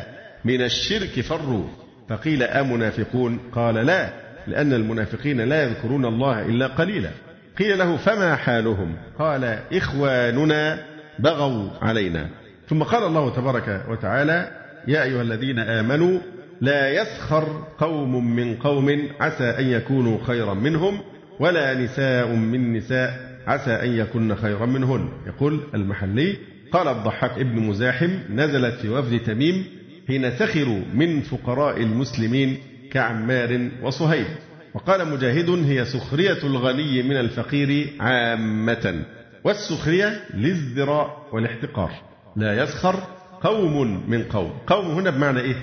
[0.45, 1.65] من الشرك فروا.
[2.09, 4.11] فقيل أمنافقون؟ قال لا.
[4.47, 7.11] لأن المنافقين لا يذكرون الله إلا قليلا.
[7.59, 10.79] قيل له فما حالهم؟ قال إخواننا
[11.19, 12.29] بغوا علينا.
[12.69, 14.51] ثم قال الله تبارك وتعالى
[14.89, 16.19] يا أيها الذين آمنوا
[16.61, 21.01] لا يسخر قوم من قوم عسى أن يكونوا خيرا منهم
[21.41, 23.30] ولا نساء من نساء.
[23.51, 25.09] عسى أن يكن خيرا منهن.
[25.27, 26.37] يقول المحلي
[26.73, 29.65] قال الضحاك ابن مزاحم نزلت في وفد تميم
[30.09, 32.59] حين سخروا من فقراء المسلمين
[32.93, 34.27] كعمار وصهيب.
[34.75, 39.05] وقال مجاهد هي سخرية الغني من الفقير عامة
[39.45, 41.91] والسخرية للازدراء والاحتقار.
[42.37, 42.95] لا يسخر
[43.43, 44.53] قوم من قوم.
[44.67, 45.57] قوم هنا بمعنى إيه؟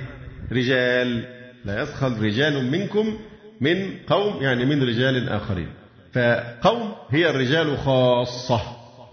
[0.51, 1.25] رجال.
[1.65, 3.17] لا يسخر رجال منكم
[3.61, 5.67] من قوم يعني من رجال آخرين.
[6.13, 8.61] فقوم هي الرجال خاصة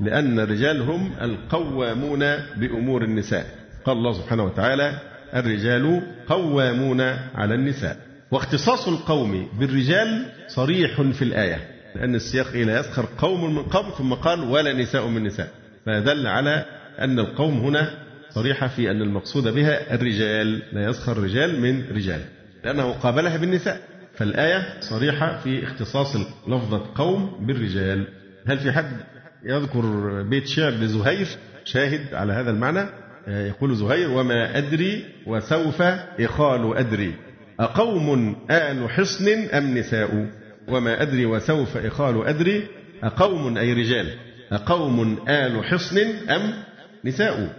[0.01, 2.21] لأن الرجال هم القوامون
[2.57, 3.47] بأمور النساء.
[3.85, 4.99] قال الله سبحانه وتعالى
[5.35, 7.01] الرجال قوامون
[7.35, 7.97] على النساء.
[8.31, 11.59] واختصاص القوم بالرجال صريح في الآية
[11.95, 15.49] لأن السياق إلى يسخر قوم من قوم ثم قال ولا نساء من نساء
[15.87, 16.65] فدل على
[16.99, 17.91] أن القوم هنا
[18.31, 22.21] صريحة في أن المقصود بها الرجال لا يسخر رجال من رجال
[22.65, 23.81] لأنه قابلها بالنساء.
[24.16, 26.16] فالآية صريحة في اختصاص
[26.48, 28.09] لفظة قوم بالرجال.
[28.46, 28.96] هل في حد
[29.44, 31.27] يذكر بيت شعر لزهير؟
[31.64, 32.87] شاهد على هذا المعنى.
[33.29, 35.83] يقول زهير وما أدري وسوف
[36.20, 37.14] إخال أدري.
[37.61, 40.27] أقوم آل حصن أم نساء؟
[40.68, 42.66] وما أدري وسوف إخال أدري.
[43.03, 44.14] أقوم أي رجال؟
[44.53, 45.98] أقوم آل حصن
[46.31, 46.53] أم
[47.05, 47.57] نساء؟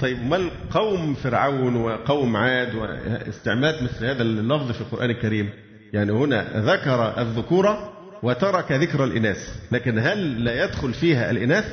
[0.00, 5.50] طيب ما القوم فرعون وقوم عاد واستعمال مثل هذا اللفظ في القرآن الكريم؟
[5.96, 9.38] يعني هنا ذكر الذكورة وترك ذكر الإناث
[9.72, 11.64] لكن هل لا يدخل فيها الإناث؟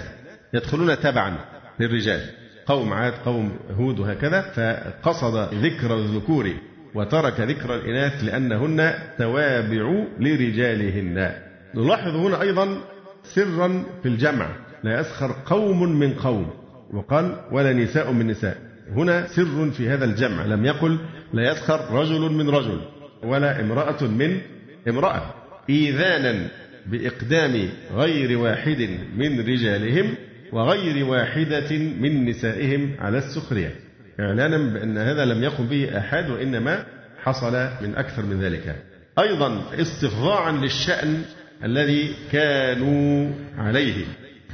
[0.54, 1.38] يدخلون تبعا
[1.80, 2.22] للرجال
[2.66, 6.54] قوم عاد قوم هود وهكذا فقصد ذكر الذكور
[6.96, 11.32] وترك ذكر الإناث لأنهن توابع لرجالهن.
[11.76, 12.78] نلاحظ هنا أيضا
[13.24, 14.50] سرا في الجمع
[14.84, 16.50] لا يسخر قوم من قوم
[16.94, 18.58] وقال ولا نساء من نساء.
[18.96, 21.00] هنا سر في هذا الجمع لم يقل
[21.34, 22.82] لا يسخر رجل من رجل.
[23.26, 24.42] ولا امرأة من
[24.88, 25.34] امرأة
[25.70, 26.48] إيذانا
[26.86, 30.16] بإقدام غير واحد من رجالهم
[30.52, 33.76] وغير واحدة من نسائهم على السخرية.
[34.20, 36.86] إعلانا بأن هذا لم يقم به أحد وإنما
[37.24, 38.76] حصل من أكثر من ذلك.
[39.20, 41.22] أيضا استفضاعا للشأن
[41.64, 44.06] الذي كانوا عليه.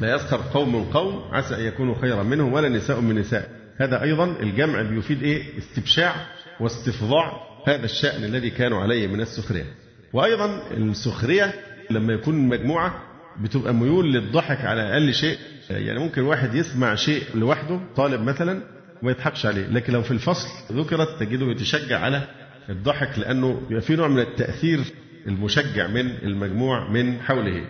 [0.01, 3.49] لا يسخر قوم من قوم عسى أن يكونوا خيرا منهم ولا نساء من نساء.
[3.77, 6.15] هذا أيضا الجمع بيفيد إيه؟ استبشاع
[6.59, 9.65] واستفضاع هذا الشأن الذي كانوا عليه من السخرية.
[10.13, 11.53] وأيضا السخرية
[11.91, 13.03] لما يكون مجموعة
[13.41, 15.37] بتبقى ميول للضحك على أقل شيء.
[15.69, 18.61] يعني ممكن واحد يسمع شيء لوحده طالب مثلا
[19.01, 19.67] وما يضحكش عليه.
[19.67, 22.21] لكن لو في الفصل ذكرت تجده يتشجع على
[22.69, 24.79] الضحك لأنه بيبقى في نوع من التأثير
[25.27, 27.65] المشجع من المجموع من حوله.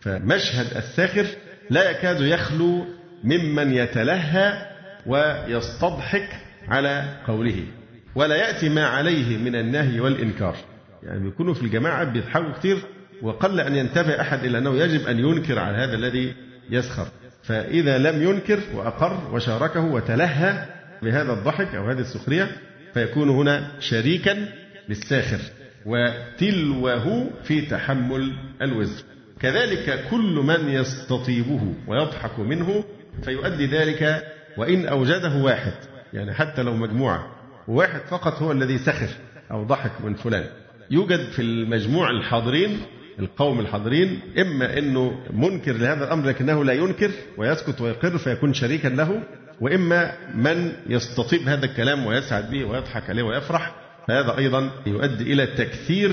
[0.00, 1.26] فمشهد الساخر
[1.70, 2.86] لا يكاد يخلو
[3.24, 4.66] ممن يتلهى
[5.06, 6.28] ويستضحك
[6.68, 7.64] على قوله.
[8.14, 10.56] ولا يأتي ما عليه من النهي والإنكار.
[11.02, 12.78] يعني بيكونوا في الجماعة بيضحكوا كتير
[13.22, 16.34] وقل أن ينتبه أحد إلى أنه يجب أن ينكر على هذا الذي
[16.70, 17.06] يسخر.
[17.42, 20.66] فإذا لم ينكر وأقر وشاركه وتلهى
[21.02, 22.50] بهذا الضحك أو هذه السخرية
[22.94, 24.48] فيكون هنا شريكا
[24.88, 25.38] للساخر
[25.86, 29.04] وتلوه في تحمل الوزر.
[29.40, 32.84] كذلك كل من يستطيبه ويضحك منه
[33.22, 34.22] فيؤدي ذلك
[34.56, 35.72] وإن أوجده واحد.
[36.12, 37.33] يعني حتى لو مجموعة.
[37.68, 39.08] وواحد فقط هو الذي سخر
[39.50, 40.44] أو ضحك من فلان.
[40.90, 42.80] يوجد في المجموع الحاضرين
[43.18, 49.22] القوم الحاضرين إما أنه منكر لهذا الأمر لكنه لا ينكر ويسكت ويقر فيكون شريكا له
[49.60, 53.74] وإما من يستطيب هذا الكلام ويسعد به ويضحك عليه ويفرح
[54.08, 56.12] فهذا أيضا يؤدي إلى تكثير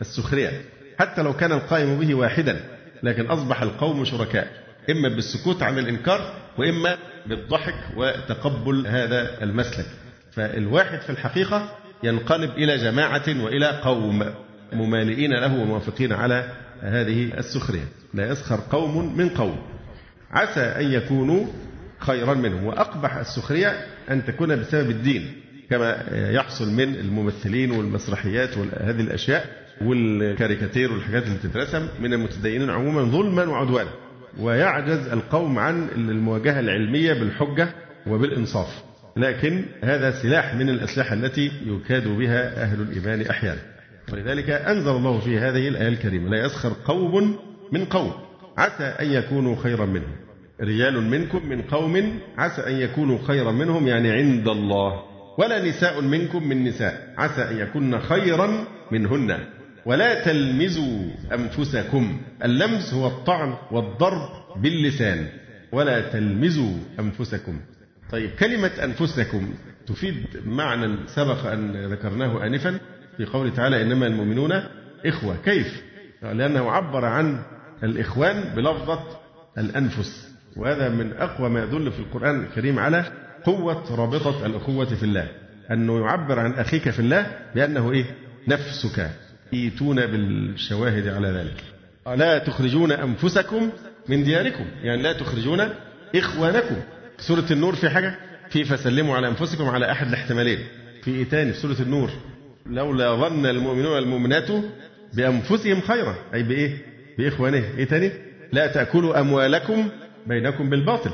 [0.00, 0.50] السخرية
[0.98, 2.60] حتى لو كان القائم به واحدا
[3.02, 4.48] لكن أصبح القوم شركاء
[4.90, 9.86] إما بالسكوت عن الإنكار وإما بالضحك وتقبل هذا المسلك.
[10.32, 11.70] فالواحد في الحقيقة
[12.02, 14.24] ينقلب إلى جماعة وإلى قوم
[14.72, 17.84] ممالئين له وموافقين على هذه السخرية.
[18.14, 19.56] لا يسخر قوم من قوم.
[20.30, 21.46] عسى أن يكونوا
[21.98, 22.64] خيرا منهم.
[22.64, 25.32] وأقبح السخرية أن تكون بسبب الدين
[25.70, 29.44] كما يحصل من الممثلين والمسرحيات وهذه الأشياء
[29.82, 33.90] والكاريكاتير والحاجات اللي بتترسم من المتدينين عموما ظلما وعدوانا.
[34.38, 37.68] ويعجز القوم عن المواجهة العلمية بالحجة
[38.06, 38.89] وبالإنصاف.
[39.16, 43.60] لكن هذا سلاح من الأسلحة التي يكاد بها أهل الإيمان أحيانا.
[44.12, 47.38] ولذلك أنزل الله في هذه الآية الكريمة لا يسخر قوم
[47.72, 48.12] من قوم
[48.58, 50.16] عسى أن يكونوا خيرا منهم.
[50.60, 55.02] رجال منكم من قوم عسى أن يكونوا خيرا منهم يعني عند الله.
[55.38, 59.38] ولا نساء منكم من نساء عسى أن يكون خيرا منهن.
[59.86, 65.26] ولا تلمزوا أنفسكم اللمز هو الطعن والضرب باللسان.
[65.72, 67.60] ولا تلمزوا أنفسكم.
[68.12, 69.54] طيب كلمة أنفسكم
[69.86, 72.78] تفيد معنى سبق أن ذكرناه آنفا
[73.16, 74.62] في قوله تعالى إنما المؤمنون
[75.06, 75.36] إخوة.
[75.44, 75.82] كيف؟
[76.22, 77.42] لأنه عبر عن
[77.82, 79.02] الإخوان بلفظة
[79.58, 83.04] الأنفس وهذا من أقوى ما يدل في القرآن الكريم على
[83.44, 85.28] قوة رابطة الأخوة في الله.
[85.70, 88.04] أنه يعبر عن أخيك في الله بأنه إيه؟
[88.48, 89.10] نفسك.
[89.52, 91.64] إيتون بالشواهد على ذلك.
[92.18, 93.70] لا تخرجون أنفسكم
[94.08, 95.68] من دياركم؟ يعني لا تخرجون
[96.16, 96.76] إخوانكم.
[97.20, 98.14] سورة النور في حاجة؟
[98.50, 100.58] في فسلموا على أنفسكم على أحد الاحتمالين.
[101.02, 102.10] في إيه تاني في سورة النور؟
[102.66, 104.48] لولا ظن المؤمنون والمؤمنات
[105.14, 106.14] بأنفسهم خيرا.
[106.34, 106.76] أي بإيه؟
[107.18, 107.64] بإخوانه.
[107.78, 108.12] إيه تاني؟
[108.52, 109.88] لا تأكلوا أموالكم
[110.26, 111.10] بينكم بالباطل.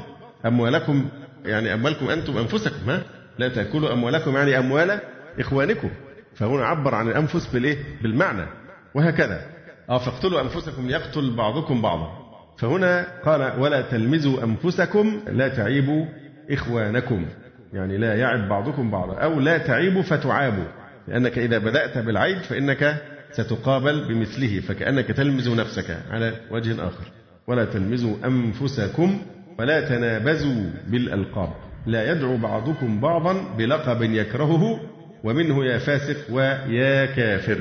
[0.46, 1.08] أموالكم
[1.44, 3.02] يعني أموالكم أنتم أنفسكم ها؟
[3.38, 5.00] لا تأكلوا أموالكم يعني أموال
[5.38, 5.90] إخوانكم.
[6.34, 8.46] فهنا عبر عن الأنفس بالإيه؟ بالمعنى.
[8.94, 9.46] وهكذا.
[9.90, 12.25] أه فاقتلوا أنفسكم يقتل بعضكم بعضا.
[12.58, 16.06] فهنا قال ولا تلمزوا أنفسكم لا تعيبوا
[16.50, 17.26] إخوانكم.
[17.72, 20.64] يعني لا يعب بعضكم بعضا أو لا تعيبوا فتعابوا.
[21.08, 27.04] لأنك إذا بدأت بالعيب فإنك ستقابل بمثله فكأنك تلمز نفسك على وجه آخر.
[27.46, 29.22] ولا تلمزوا أنفسكم
[29.58, 31.50] ولا تنابزوا بالألقاب.
[31.86, 34.80] لا يدعو بعضكم بعضا بلقب يكرهه
[35.24, 37.58] ومنه يا فاسق ويا كافر.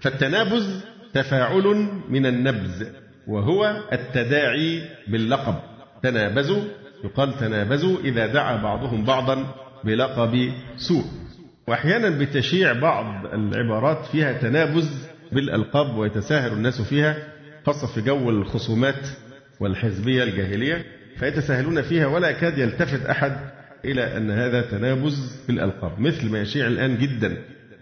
[0.00, 2.86] فالتنابز تفاعل من النبز.
[3.28, 5.54] وهو التداعي باللقب.
[6.02, 6.62] تنابزوا.
[7.04, 11.04] يقال تنابزوا إذا دعا بعضهم بعضا بلقب سوء.
[11.68, 17.16] وأحيانا بتشيع بعض العبارات فيها تنابز بالألقاب ويتساهل الناس فيها
[17.66, 19.08] خاصة في جو الخصومات
[19.60, 20.84] والحزبية الجاهلية
[21.16, 23.36] فيتساهلون فيها ولا يكاد يلتفت أحد
[23.84, 26.00] إلى أن هذا تنابز بالألقاب.
[26.00, 27.36] مثل ما يشيع الآن جدا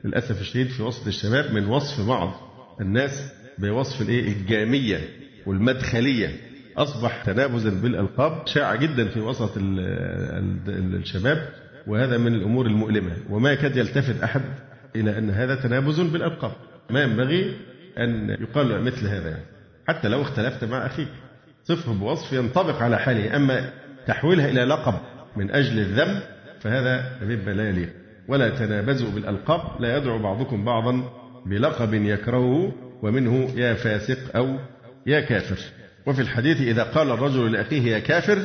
[0.05, 2.33] للأسف الشديد في وسط الشباب من وصف بعض
[2.81, 4.99] الناس بوصف الإيه؟ الجامية.
[5.47, 6.29] والمدخلية.
[6.77, 9.53] أصبح تنابزا بالألقاب شاع جدا في وسط
[10.69, 11.49] الشباب
[11.87, 13.13] وهذا من الأمور المؤلمة.
[13.31, 14.43] وما يكاد يلتفت أحد
[14.97, 16.53] إلى أن هذا تنابز بالألقاب
[16.91, 17.57] ما ينبغي
[17.99, 19.29] أن يقال مثل هذا.
[19.29, 19.45] يعني.
[19.89, 21.09] حتى لو اختلفت مع أخيك.
[21.65, 23.37] صفه بوصف ينطبق على حاله.
[23.37, 23.71] أما
[24.07, 24.95] تحويلها إلى لقب
[25.37, 26.21] من أجل الذم
[26.61, 27.93] فهذا مما لا يليق
[28.29, 29.81] ولا تنابزوا بالألقاب.
[29.81, 31.11] لا يدعو بعضكم بعضا
[31.47, 34.59] بلقب يكرهه ومنه يا فاسق أو
[35.07, 35.59] يا كافر.
[36.07, 38.39] وفي الحديث إذا قال الرجل لأخيه يا كافر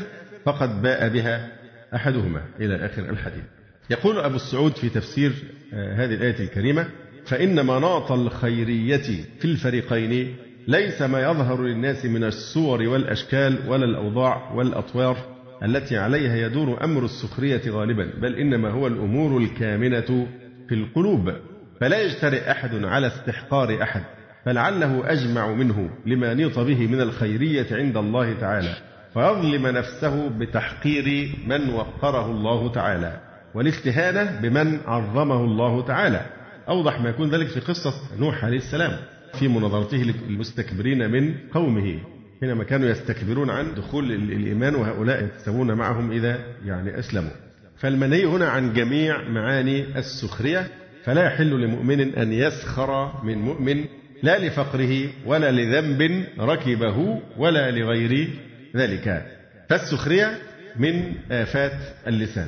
[0.46, 1.52] فقد باء بها
[1.96, 2.42] أحدهما.
[2.60, 3.44] إلى آخر الحديث.
[3.90, 5.32] يقول أبو السعود في تفسير
[5.74, 6.88] آه، هذه الآية الكريمة
[7.26, 10.36] فإن مناط الخيرية في الفريقين
[10.68, 15.18] ليس ما يظهر للناس من الصور والأشكال ولا الأوضاع والأطوار
[15.64, 20.28] التي عليها يدور أمر السخرية غالبا بل إنما هو الأمور الكامنة
[20.70, 21.34] في القلوب.
[21.82, 24.04] فلا يجترئ أحد على استحقار أحد.
[24.46, 28.76] فلعله أجمع منه لما نيط به من الخيرية عند الله تعالى
[29.14, 33.20] فيظلم نفسه بتحقير من وقره الله تعالى
[33.54, 36.26] والاستهانة بمن عظمه الله تعالى.
[36.70, 38.98] أوضح ما يكون ذلك في قصة نوح عليه السلام.
[39.40, 42.00] في مناظرته للمستكبرين من قومه
[42.42, 47.32] حينما كانوا يستكبرون عن دخول الإيمان وهؤلاء يتسوون معهم إذا يعني أسلموا.
[47.78, 50.68] فالمنهي هنا عن جميع معاني السخرية
[51.04, 53.86] فلا يحل لمؤمن أن يسخر من مؤمن
[54.24, 58.28] لا لفقره ولا لذنب ركبه ولا لغير
[58.76, 59.26] ذلك.
[59.70, 60.38] فالسخرية
[60.76, 61.74] من آفات
[62.08, 62.48] اللسان.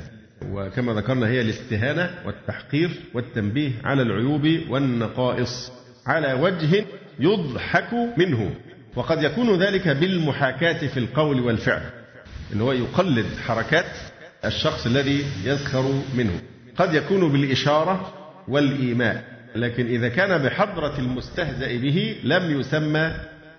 [0.51, 5.71] وكما ذكرنا هي الاستهانة والتحقير والتنبيه على العيوب والنقائص
[6.05, 6.85] على وجه
[7.19, 8.55] يضحك منه.
[8.95, 11.81] وقد يكون ذلك بالمحاكاة في القول والفعل
[12.51, 13.85] اللي هو يقلد حركات
[14.45, 16.41] الشخص الذي يسخر منه.
[16.75, 18.13] قد يكون بالإشارة
[18.47, 19.30] والإيماء.
[19.55, 23.11] لكن إذا كان بحضرة المستهزأ به لم يسمى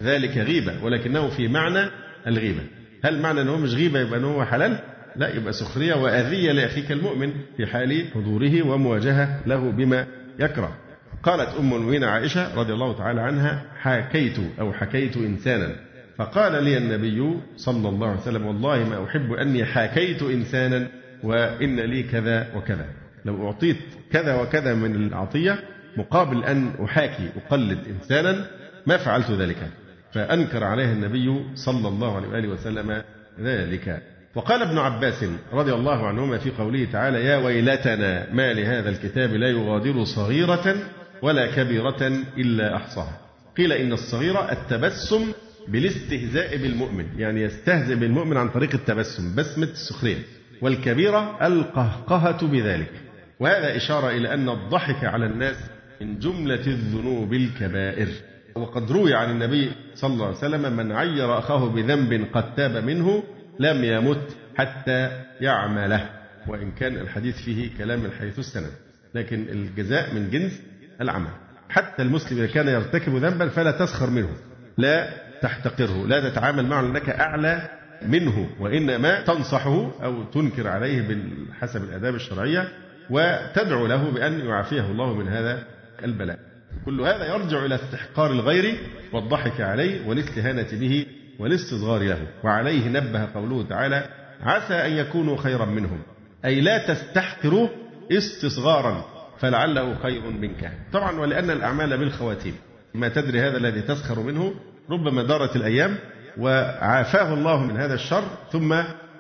[0.03, 1.90] ذلك غيبة ولكنه في معنى
[2.26, 2.62] الغيبة.
[3.05, 4.78] هل معنى أنه مش غيبة يبقى أنه حلال؟
[5.16, 10.07] لا يبقى سخرية وأذية لأخيك المؤمن في حال حضوره ومواجهة له بما
[10.38, 10.76] يكره.
[11.22, 15.76] قالت أم المؤمنين عائشة رضي الله تعالى عنها حكيت أو حكيت إنسانا
[16.16, 20.88] فقال لي النبي صلى الله عليه وسلم والله ما أحب أني حكيت إنسانا
[21.22, 22.86] وإن لي كذا وكذا
[23.24, 23.76] لو أعطيت
[24.12, 25.59] كذا وكذا من العطية
[25.97, 28.47] مقابل أن أحاكي أقلد إنسانا
[28.86, 29.68] ما فعلت ذلك
[30.12, 33.03] فأنكر عليه النبي صلى الله عليه وآله وسلم
[33.40, 34.03] ذلك.
[34.34, 39.49] وقال ابن عباس رضي الله عنهما في قوله تعالى يا ويلتنا ما لهذا الكتاب لا
[39.49, 40.76] يغادر صغيرة
[41.22, 43.20] ولا كبيرة إلا أحصاها.
[43.57, 45.32] قيل إن الصغيرة التبسم
[45.68, 50.18] بالاستهزاء بالمؤمن يعني يستهزئ بالمؤمن عن طريق التبسم بسمة السخرية
[50.62, 52.93] والكبيرة القهقهة بذلك.
[53.40, 55.57] وهذا إشارة إلى أن الضحك على الناس
[56.03, 58.09] من جملة الذنوب الكبائر.
[58.55, 63.22] وقد روي عن النبي صلى الله عليه وسلم من عير أخاه بذنب قد تاب منه
[63.61, 66.11] لم يمت حتى يعمله.
[66.48, 68.70] وإن كان الحديث فيه كلام من حيث السند
[69.14, 70.61] لكن الجزاء من جنس
[71.00, 71.30] العمل.
[71.68, 74.30] حتى المسلم إذا كان يرتكب ذنبا فلا تسخر منه
[74.78, 75.09] لا
[75.42, 77.68] تحتقره لا تتعامل معه لأنك أعلى
[78.09, 81.18] منه وإنما تنصحه أو تنكر عليه
[81.50, 82.68] بحسب الآداب الشرعية
[83.11, 85.64] وتدعو له بأن يعافيه الله من هذا
[86.05, 86.38] البلاء.
[86.84, 88.76] كل هذا يرجع إلى استحقار الغير
[89.12, 91.07] والضحك عليه والاستهانة به
[91.38, 92.26] والاستصغار له.
[92.44, 94.05] وعليه نبه قوله تعالى
[94.40, 96.03] عسى أن يكونوا خيرا منهم.
[96.44, 97.70] أي لا تستحقروه
[98.12, 99.05] استصغارا
[99.38, 100.72] فلعله خير منك.
[100.92, 102.55] طبعا ولأن الأعمال بالخواتيم.
[102.94, 104.55] ما تدري هذا الذي تسخر منه؟
[104.90, 105.96] ربما دارت الأيام
[106.38, 108.72] وعافاه الله من هذا الشر ثم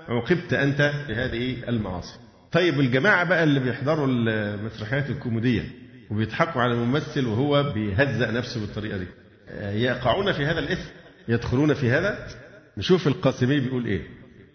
[0.08, 2.18] عوقبت أنت بهذه المعاصي.
[2.52, 5.62] طيب الجماعة بقى اللي بيحضروا المسرحيات الكوميدية.
[6.12, 9.06] وبيضحكوا على الممثل وهو بيهزأ نفسه بالطريقة دي.
[9.84, 10.90] يقعون في هذا الإثم
[11.28, 12.26] يدخلون في هذا.
[12.76, 14.02] نشوف القاسمي بيقول إيه.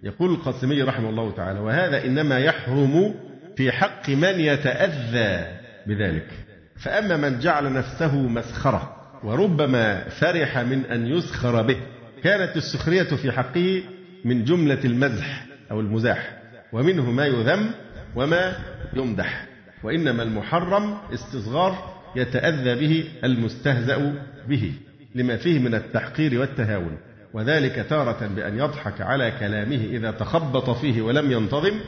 [0.03, 3.15] يقول القاسمي رحمه الله تعالى وهذا إنما يحرم
[3.57, 6.27] في حق من يتأذى بذلك.
[6.75, 11.77] فأما من جعل نفسه مسخرة وربما فرح من أن يسخر به
[12.23, 13.83] كانت السخرية في حقه
[14.25, 16.37] من جملة المزح أو المزاح
[16.73, 17.71] ومنه ما يذم
[18.15, 18.55] وما
[18.93, 19.47] يمدح.
[19.83, 24.73] وإنما المحرم استصغار يتأذى به المستهزأ به
[25.15, 26.97] لما فيه من التحقير والتهاون.
[27.33, 31.79] وذلك تارة بأن يضحك على كلامه إذا تخبط فيه ولم ينتظم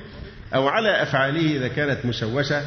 [0.56, 2.62] أو على أفعاله إذا كانت مشوشة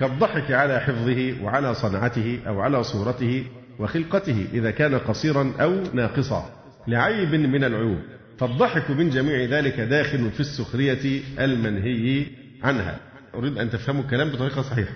[0.00, 3.44] كالضحك على حفظه وعلى صنعته أو على صورته
[3.78, 6.50] وخلقته إذا كان قصيرا أو ناقصا.
[6.88, 7.98] لعيب من العيوب
[8.38, 12.26] فالضحك من جميع ذلك داخل في السخرية المنهي
[12.62, 13.09] عنها.
[13.34, 14.92] أريد أن تفهموا الكلام بطريقة صحيحة.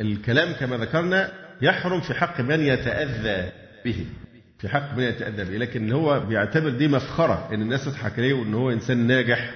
[0.00, 1.32] الكلام كما ذكرنا
[1.62, 3.50] يحرم في حق من يتأذى
[3.84, 4.06] به.
[4.58, 5.56] في حق من يتأذى به.
[5.58, 9.54] لكن هو بيعتبر دي مفخرة إن الناس تضحك عليه وإن هو إنسان ناجح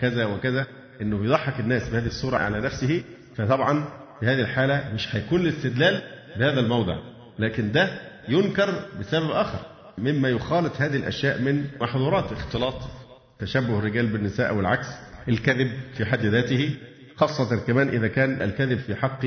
[0.00, 0.66] كذا وكذا
[1.00, 3.02] إنه بيضحك الناس بهذه الصورة على نفسه
[3.36, 3.84] فطبعا
[4.20, 6.02] في هذه الحالة مش هيكون الاستدلال
[6.36, 6.98] بهذا الموضع.
[7.38, 7.88] لكن ده
[8.28, 9.58] ينكر بسبب آخر.
[9.98, 12.32] مما يخالط هذه الأشياء من محظورات.
[12.32, 12.74] اختلاط.
[13.38, 14.86] تشبه الرجال بالنساء أو العكس
[15.28, 16.76] الكذب في حد ذاته.
[17.18, 19.26] خاصة كمان إذا كان الكذب في حق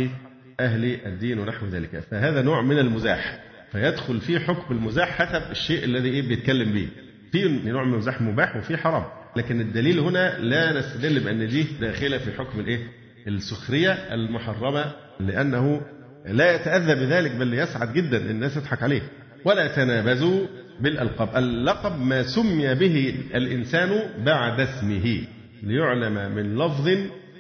[0.60, 2.04] أهل الدين ونحو ذلك.
[2.12, 3.40] فهذا نوع من المزاح.
[3.72, 6.88] فيدخل في حكم المزاح حسب الشيء الذي إيه بيتكلم به.
[7.32, 9.04] في نوع من المزاح مباح وفي حرام.
[9.36, 12.80] لكن الدليل هنا لا نستدل بأن دي داخلة في حكم الإيه؟
[13.28, 15.82] السخرية المحرمة لأنه
[16.26, 19.02] لا يتأذى بذلك بل يسعد جدا الناس تضحك عليه.
[19.46, 20.48] ولا تنابزوا
[20.80, 21.38] بالألقاب.
[21.38, 23.90] اللقب ما سمي به الإنسان
[24.26, 25.22] بعد اسمه.
[25.64, 26.90] ليعلم من لفظ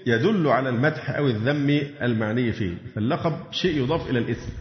[0.05, 4.51] يدل على المدح أو الذم المعني فيه فاللقب شيء يضاف إلى الاسم.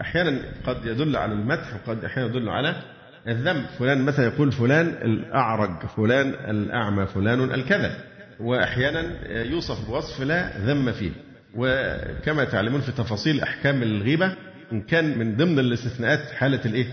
[0.00, 2.82] أحيانا قد يدل على المدح وقد أحيانا يدل على
[3.28, 3.66] الذم.
[3.78, 7.96] فلان مثلا يقول فلان الأعرج فلان الأعمى فلان الكذا.
[8.40, 11.10] وأحيانا يوصف بوصف لا ذم فيه.
[11.54, 14.36] وكما تعلمون في تفاصيل أحكام الغيبة
[14.72, 16.86] إن كان من ضمن الاستثناءات حالة الإيه؟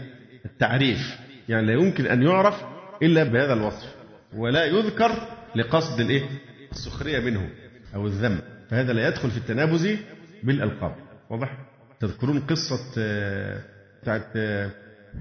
[0.46, 1.18] التعريف.
[1.50, 2.64] يعني لا يمكن أن يعرف
[3.04, 3.96] إلا بهذا الوصف.
[4.36, 5.12] ولا يذكر
[5.56, 6.24] لقصد الإيه؟
[6.72, 7.50] السخرية منه.
[7.96, 9.98] أو الذم فهذا لا يدخل في التنابز
[10.44, 10.96] بالألقاب.
[11.30, 11.58] واضح؟
[12.00, 13.62] تذكرون قصة آه،
[14.02, 14.72] بتاعت آه،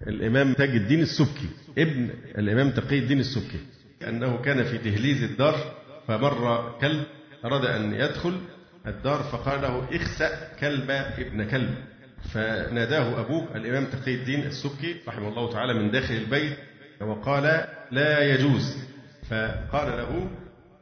[0.06, 1.48] الإمام تاج الدين السبكي.
[1.78, 3.58] ابن الإمام تقي الدين السبكي.
[4.08, 5.54] أنه كان في دهليز الدار
[6.08, 7.04] فمر كلب
[7.44, 8.40] أراد أن يدخل
[8.86, 11.74] الدار فقال له اخسأ كلب ابن كلب.
[12.34, 16.56] فناداه أبوه الإمام تقي الدين السبكي رحمه الله تعالى من داخل البيت
[17.00, 18.76] وقال لا يجوز.
[19.30, 20.30] فقال له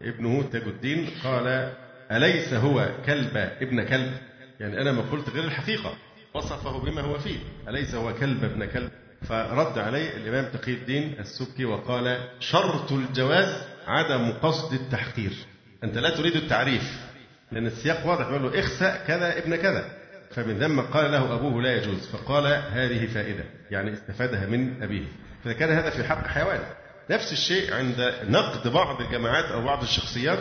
[0.03, 1.73] ابنه تاج الدين قال
[2.13, 4.13] أليس هو كلب ابن كلب؟
[4.61, 5.95] يعني أنا ما قلت غير الحقيقة
[6.35, 7.39] وصفه بما هو فيه.
[7.69, 8.91] أليس هو كلب ابن كلب؟
[9.23, 15.33] فرد عليه الإمام تقي الدين السبكي وقال شرط الجواز عدم قصد التحقير.
[15.85, 16.83] أنت لا تريد التعريف
[17.53, 19.85] لأن السياق واضح يقول له اخسأ كذا ابن كذا.
[20.31, 25.05] فمن ثم قال له أبوه لا يجوز فقال هذه فائدة يعني استفادها من أبيه.
[25.45, 26.61] فكان هذا في حق حيوان.
[27.11, 30.39] نفس الشيء عند نقد بعض الجماعات أو بعض الشخصيات.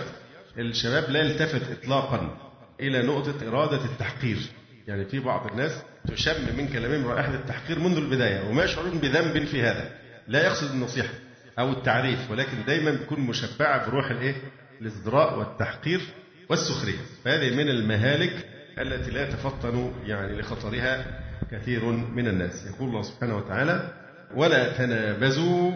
[0.58, 2.38] الشباب لا يلتفت إطلاقا
[2.80, 4.38] إلى نقطة إرادة التحقير.
[4.88, 9.62] يعني في بعض الناس تشم من كلامهم رائحة التحقير منذ البداية وما يشعرون بذنب في
[9.62, 9.92] هذا.
[10.28, 11.14] لا يقصد النصيحة
[11.60, 14.36] أو التعريف ولكن دايما بيكون مشبعة بروح الإيه؟
[14.82, 16.02] الازدراء والتحقير
[16.50, 17.00] والسخرية.
[17.26, 18.48] فهذه من المهالك
[18.80, 22.66] التي لا يتفطن يعني لخطرها كثير من الناس.
[22.66, 23.94] يقول الله سبحانه وتعالى
[24.36, 25.72] ولا تنابزوا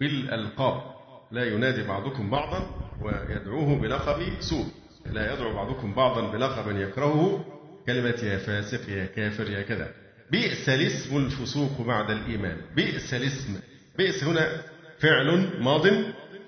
[0.00, 0.82] بالألقاب.
[1.30, 2.66] لا ينادي بعضكم بعضا
[3.02, 4.66] ويدعوه بلقب سوء.
[5.12, 7.44] لا يدعو بعضكم بعضا بلقب يكرهه.
[7.86, 9.90] كلمة يا فاسق يا كافر يا كذا.
[10.30, 12.56] بئس الاسم الفسوق بعد الإيمان.
[12.76, 13.60] بئس الاسم.
[13.98, 14.62] بئس هنا
[14.98, 15.86] فعل ماض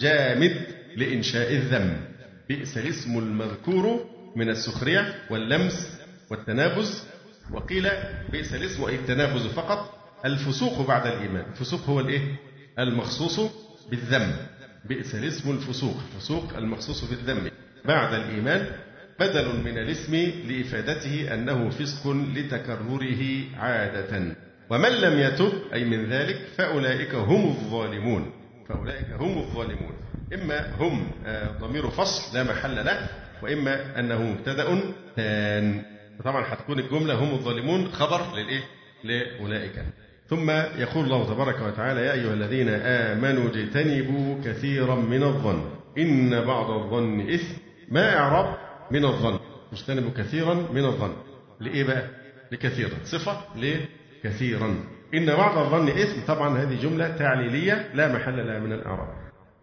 [0.00, 0.66] جامد
[0.96, 1.96] لإنشاء الذم.
[2.48, 7.04] بئس الاسم المذكور من السخرية واللمس والتنابز.
[7.52, 7.88] وقيل
[8.32, 9.92] بئس الاسم أي التنابز فقط.
[10.24, 11.44] الفسوق بعد الإيمان.
[11.50, 12.45] الفسوق هو الإيه؟
[12.78, 13.40] المخصوص
[13.90, 14.36] بالذم
[14.84, 17.50] بئس الاسم الفسوق الفسوق المخصوص بالذم.
[17.84, 18.66] بعد الإيمان
[19.20, 20.14] بدل من الاسم
[20.48, 24.36] لإفادته أنه فسق لتكرره عادة.
[24.70, 28.32] ومن لم يتب أي من ذلك فأولئك هم الظالمون.
[28.68, 29.92] فأولئك هم الظالمون.
[30.34, 33.08] إما هم آه، ضمير فصل لا محل له
[33.42, 34.80] وإما أنه مبتدأ
[35.16, 35.82] ثان
[36.24, 38.62] طبعا هتكون الجملة هم الظالمون خبر للإيه؟
[39.04, 39.84] لأولئك.
[40.28, 45.64] ثم يقول الله تبارك وتعالى يا أيها الذين آمنوا اجتنبوا كثيرا من الظن
[45.98, 47.54] إن بعض الظن إثم.
[47.88, 48.56] ما إعراب
[48.90, 49.38] من الظن؟
[49.72, 51.12] اجتنبوا كثيرا من الظن.
[51.60, 52.02] لإيه بقى؟
[52.52, 52.90] لكثيرا.
[53.04, 54.74] صفة لكثيرا.
[55.14, 56.26] إن بعض الظن إثم.
[56.26, 59.08] طبعا هذه جملة تعليلية لا محل لها من الإعراب.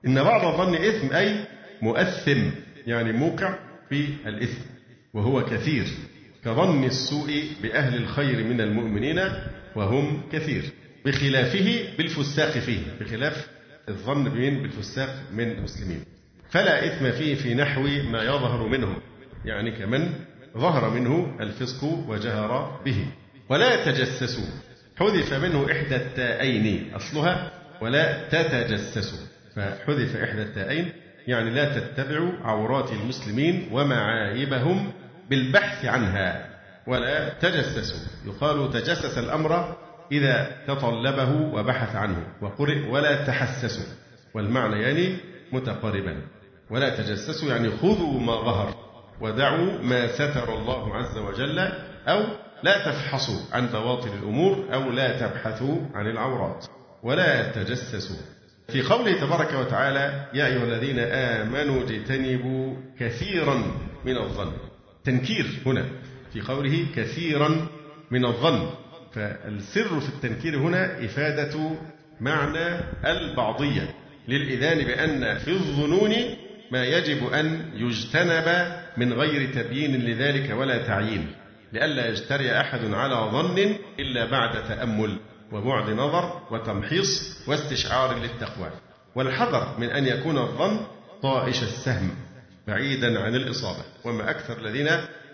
[0.08, 1.46] إن بعض الظن إثم أي
[1.82, 2.50] مؤثم
[2.88, 3.56] يعني موقع
[3.90, 4.62] في الإثم
[5.14, 5.86] وهو كثير.
[6.46, 9.20] كظن السوء بأهل الخير من المؤمنين
[9.76, 10.64] وهم كثير.
[11.06, 13.48] بخلافه بالفساق فيه بخلاف
[13.90, 16.04] الظن بين بالفساق من المسلمين.
[16.50, 19.02] فلا إثم فيه في نحو ما يظهر منهم
[19.46, 20.10] يعني كمن
[20.58, 23.06] ظهر منه الفسق وجهر به.
[23.50, 24.46] ولا تجسسوا
[24.96, 27.52] حذف منه إحدى التائين أصلها
[27.82, 29.28] ولا تتجسسوا.
[29.56, 30.92] فحذف إحدى التائين
[31.28, 34.92] يعني لا تتبعوا عورات المسلمين ومعايبهم
[35.30, 36.53] بالبحث عنها.
[36.88, 38.00] ولا تجسسوا.
[38.26, 39.76] يقال تجسس الأمر
[40.12, 43.94] إذا تطلبه وبحث عنه وقرئ ولا تحسسوا.
[44.34, 45.18] والمعنى يعني
[45.52, 46.22] متقاربا.
[46.70, 48.76] ولا تجسسوا يعني خذوا ما ظهر
[49.22, 51.60] ودعوا ما ستر الله عز وجل
[52.08, 52.24] أو
[52.64, 56.66] لا تفحصوا عن بواطن الأمور أو لا تبحثوا عن العورات.
[57.04, 58.16] ولا تجسسوا.
[58.68, 63.64] في قوله تبارك وتعالى يا أيها الذين آمنوا اجتنبوا كثيرا
[64.06, 64.52] من الظن.
[65.04, 65.86] تنكير هنا.
[66.34, 67.68] في قوله كثيرا
[68.12, 68.70] من الظن.
[69.14, 71.72] فالسر في التنكير هنا إفادة
[72.22, 73.96] معنى البعضية
[74.28, 76.14] للإذان بأن في الظنون
[76.72, 81.32] ما يجب أن يجتنب من غير تبيين لذلك ولا تعيين
[81.74, 85.20] لئلا يجتري أحد على ظن إلا بعد تأمل
[85.52, 88.70] وبعد نظر وتمحيص واستشعار للتقوى.
[89.16, 90.80] والحذر من أن يكون الظن
[91.22, 92.16] طائش السهم
[92.68, 93.84] بعيدا عن الإصابة.
[94.06, 94.90] وما أكثر الذين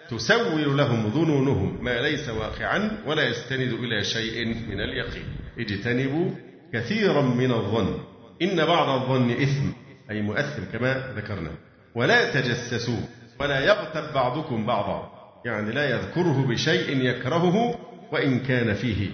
[0.10, 5.24] تسول لهم ظنونهم ما ليس واقعا ولا يستند إلى شيء من اليقين.
[5.60, 6.32] اجتنبوا
[6.74, 8.00] كثيرا من الظن.
[8.42, 9.70] إن بعض الظن إثم
[10.12, 11.52] أي مؤثم كما ذكرنا.
[11.96, 13.00] ولا تجسسوا
[13.40, 15.12] ولا يغتب بعضكم بعضا.
[15.46, 17.80] يعني لا يذكره بشيء يكرهه
[18.12, 19.10] وإن كان فيه.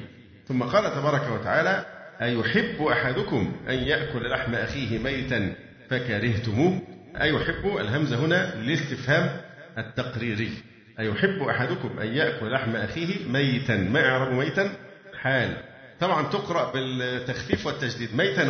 [0.48, 1.86] ثم قال تبارك وتعالى
[2.22, 5.54] أيحب أحدكم أن يأكل لحم أخيه ميتا
[5.90, 6.82] فكرهتموه؟
[7.22, 9.42] أيحب الهمزة هنا للاستفهام
[9.78, 10.52] التقريري.
[11.00, 13.78] أيحب أحدكم أن يأكل لحم أخيه ميتا.
[13.78, 14.76] ما يعرف ميتا؟
[15.22, 15.58] حال.
[16.00, 18.16] طبعا تقرأ بالتخفيف والتجديد.
[18.16, 18.50] ميتا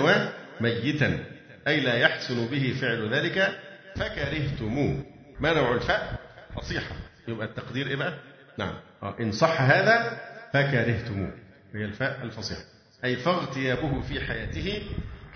[0.61, 1.19] وميتا
[1.67, 3.59] أي لا يحسن به فعل ذلك
[3.95, 5.05] فكرهتموه.
[5.39, 6.19] ما نوع الفاء؟
[6.55, 6.95] فصيحة.
[7.27, 8.13] يبقى التقدير إيه بقى؟
[8.57, 8.73] نعم.
[9.03, 10.17] آه، إن صح هذا
[10.53, 11.31] فكرهتموه.
[11.75, 12.61] هي الفاء الفصيحة.
[13.03, 14.81] أي فاغتيابه في حياته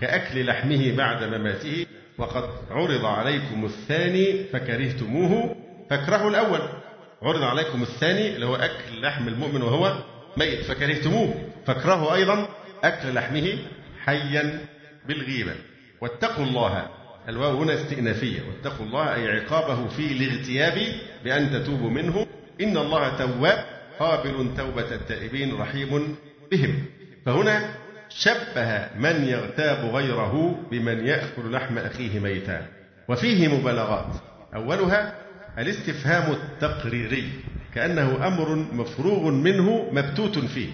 [0.00, 1.86] كأكل لحمه بعد مماته.
[2.18, 5.56] وقد عرض عليكم الثاني فكرهتموه.
[5.90, 6.79] فاكرهوا الأول.
[7.22, 9.94] عرض عليكم الثاني اللي هو أكل لحم المؤمن وهو
[10.36, 11.34] ميت فكرهتموه.
[11.66, 12.48] فاكرهوا أيضا
[12.84, 13.58] أكل لحمه
[14.04, 14.60] حيا
[15.08, 15.54] بالغيبة.
[16.00, 16.86] واتقوا الله.
[17.28, 18.40] الواو هنا استئنافية.
[18.42, 20.78] واتقوا الله أي عقابه في الاغتياب
[21.24, 22.26] بأن تتوبوا منه.
[22.60, 23.64] إن الله تواب
[23.98, 26.16] قابل توبة التائبين رحيم
[26.50, 26.84] بهم.
[27.26, 27.74] فهنا
[28.08, 32.66] شبه من يغتاب غيره بمن يأكل لحم أخيه ميتا.
[33.08, 34.14] وفيه مبالغات.
[34.54, 35.14] أولها
[35.58, 37.32] الاستفهام التقريري
[37.74, 40.68] كأنه أمر مفروغ منه مبتوت فيه.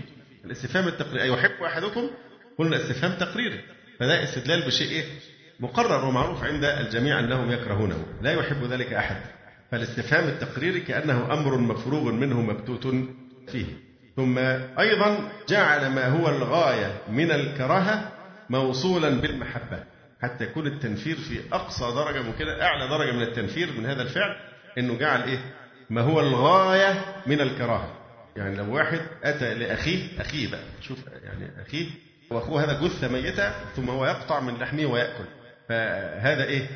[0.45, 2.11] الاستفهام التقريري أيحب أحدكم؟
[2.59, 3.61] قلنا استفهام تقريري.
[4.01, 5.05] فده استدلال بشيء إيه؟
[5.61, 8.07] مقرر ومعروف عند الجميع أنهم يكرهونه.
[8.23, 9.17] لا يحب ذلك أحد.
[9.71, 12.87] فالاستفهام التقريري كأنه أمر مفروغ منه مبتوت
[13.49, 13.67] فيه.
[14.17, 14.39] ثم
[14.79, 18.13] أيضا جعل ما هو الغاية من الكراهة
[18.51, 19.85] موصولا بالمحبة.
[20.23, 24.37] حتى يكون التنفير في أقصى درجة ممكنة أعلى درجة من التنفير من هذا الفعل
[24.79, 25.39] أنه جعل إيه؟
[25.91, 27.93] ما هو الغاية من الكراهة.
[28.37, 31.87] يعني لو واحد أتى لأخيه أخيه بقى شوف يعني أخيه
[32.31, 35.25] وأخوه هذا جثة ميتة ثم هو يقطع من لحمه ويأكل.
[35.69, 36.67] فهذا إيه؟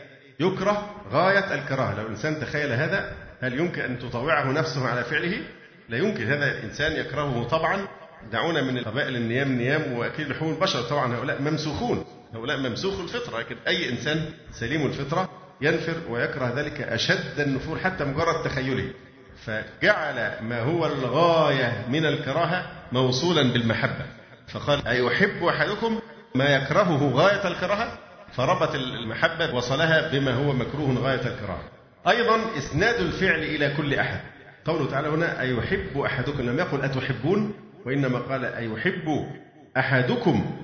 [0.41, 1.95] يكره غاية الكراهة.
[1.95, 5.43] لو الإنسان تخيل هذا هل يمكن أن تطوعه نفسه على فعله؟
[5.89, 6.27] لا يمكن.
[6.27, 7.89] هذا الإنسان يكرهه طبعا.
[8.33, 12.05] دعونا من القبائل النيام نيام وأكيد لحوم البشر طبعا هؤلاء ممسوخون.
[12.35, 15.31] هؤلاء ممسوخ الفطرة لكن أي إنسان سليم الفطرة
[15.63, 18.91] ينفر ويكره ذلك أشد النفور حتى مجرد تخيله.
[19.47, 24.05] فجعل ما هو الغاية من الكراهة موصولا بالمحبة.
[24.49, 26.01] فقال أيحب أحدكم
[26.35, 27.99] ما يكرهه غاية الكراهة؟
[28.33, 31.65] فربط المحبة وصلها بما هو مكروه غاية الكراهة.
[32.09, 34.21] أيضا إسناد الفعل إلى كل أحد.
[34.65, 36.43] قوله تعالى هنا أيحب أحدكم.
[36.43, 37.55] لم يقل أتحبون
[37.87, 39.27] وإنما قال أيحب
[39.77, 40.57] أحدكم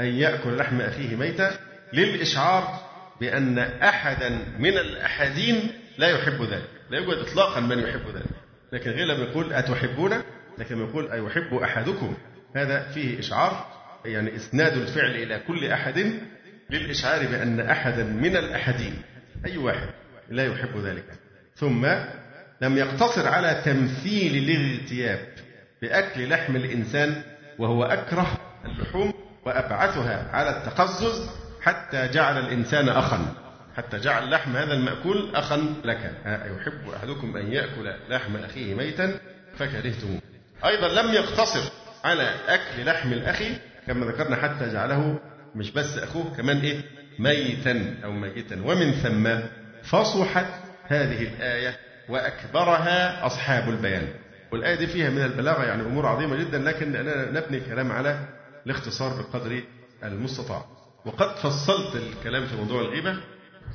[0.00, 1.50] أن يأكل لحم أخيه ميتا.
[1.92, 2.91] للإشعار
[3.22, 6.68] بأن أحدا من الأحدين لا يحب ذلك.
[6.90, 8.30] لا يوجد إطلاقا من يحب ذلك.
[8.72, 10.22] لكن غير لما يقول أتحبون
[10.58, 12.14] لكن يقول أيحب أحدكم.
[12.56, 13.66] هذا فيه إشعار
[14.04, 16.12] يعني إسناد الفعل إلى كل أحد
[16.70, 19.02] للإشعار بأن أحدا من الأحدين
[19.46, 19.88] أي واحد
[20.30, 21.04] لا يحب ذلك.
[21.56, 21.86] ثم
[22.60, 25.28] لم يقتصر على تمثيل الاغتياب
[25.82, 27.22] بأكل لحم الإنسان
[27.58, 29.14] وهو أكره اللحوم
[29.46, 33.34] وأبعثها على التقزز حتى جعل الإنسان أخا.
[33.76, 36.12] حتى جعل لحم هذا المأكول أخا لك.
[36.26, 39.18] أيحب أحدكم أن يأكل لحم أخيه ميتا
[39.56, 40.20] فكرهتموه.
[40.64, 41.72] أيضا لم يقتصر
[42.04, 43.42] على أكل لحم الأخ
[43.86, 45.20] كما ذكرنا حتى جعله
[45.54, 46.80] مش بس أخوه كمان إيه؟
[47.18, 48.62] ميتا أو ميتا.
[48.64, 49.28] ومن ثم
[49.82, 50.46] فصحت
[50.86, 51.76] هذه الآية
[52.08, 54.08] وأكبرها أصحاب البيان.
[54.52, 58.18] والآية دي فيها من البلاغة يعني أمور عظيمة جدا لكن أنا نبني الكلام على
[58.66, 59.62] الاختصار بقدر
[60.04, 60.64] المستطاع.
[61.06, 63.16] وقد فصلت الكلام في موضوع الغيبة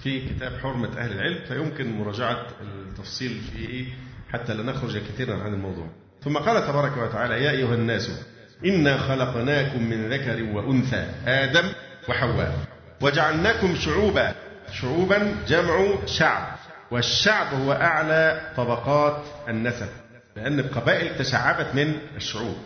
[0.03, 3.85] في كتاب حرمة أهل العلم فيمكن مراجعة التفصيل فيه
[4.33, 5.87] حتى لا نخرج كثيرا عن الموضوع.
[6.23, 8.25] ثم قال تبارك وتعالى يا أيها الناس
[8.65, 11.73] إنا خلقناكم من ذكر وأنثى آدم
[12.09, 12.57] وحواء
[13.01, 14.35] وجعلناكم شعوبا
[14.73, 16.57] شعوبا جمع شعب
[16.91, 19.87] والشعب هو أعلى طبقات النسب
[20.35, 22.57] لأن القبائل تشعبت من الشعوب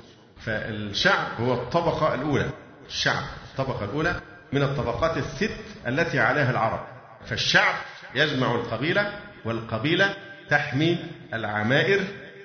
[0.41, 2.49] فالشعب هو الطبقة الأولى
[2.88, 4.22] الشعب الطبقة الأولى
[4.54, 5.52] من الطبقات الست
[5.88, 6.88] التي عليها العرب.
[7.26, 7.76] فالشعب
[8.16, 10.16] يجمع القبيلة والقبيلة
[10.49, 10.97] تحمي
[11.34, 12.02] العمائر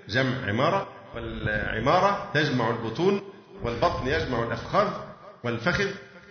[0.09, 3.23] جمع عمارة والعمارة تجمع البطون
[3.63, 4.89] والبطن يجمع الأفخاذ
[5.45, 5.89] والفخذ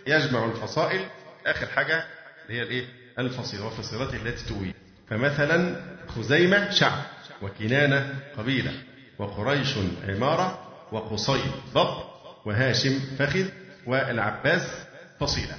[0.07, 1.05] يجمع الفصائل.
[1.45, 2.05] آخر حاجة
[2.49, 2.85] هي الإيه؟
[3.19, 4.73] الفصيلة وفصيلته التي تؤوي
[5.09, 5.75] فمثلا
[6.07, 6.99] خزيمة شعب
[7.41, 8.71] وكنانة قبيلة
[9.19, 9.75] وقريش
[10.07, 10.59] عمارة
[10.91, 11.41] وقصي
[11.73, 12.03] ضب
[12.45, 13.45] وهاشم فخذ
[13.87, 14.84] والعباس
[15.19, 15.55] فصيلة.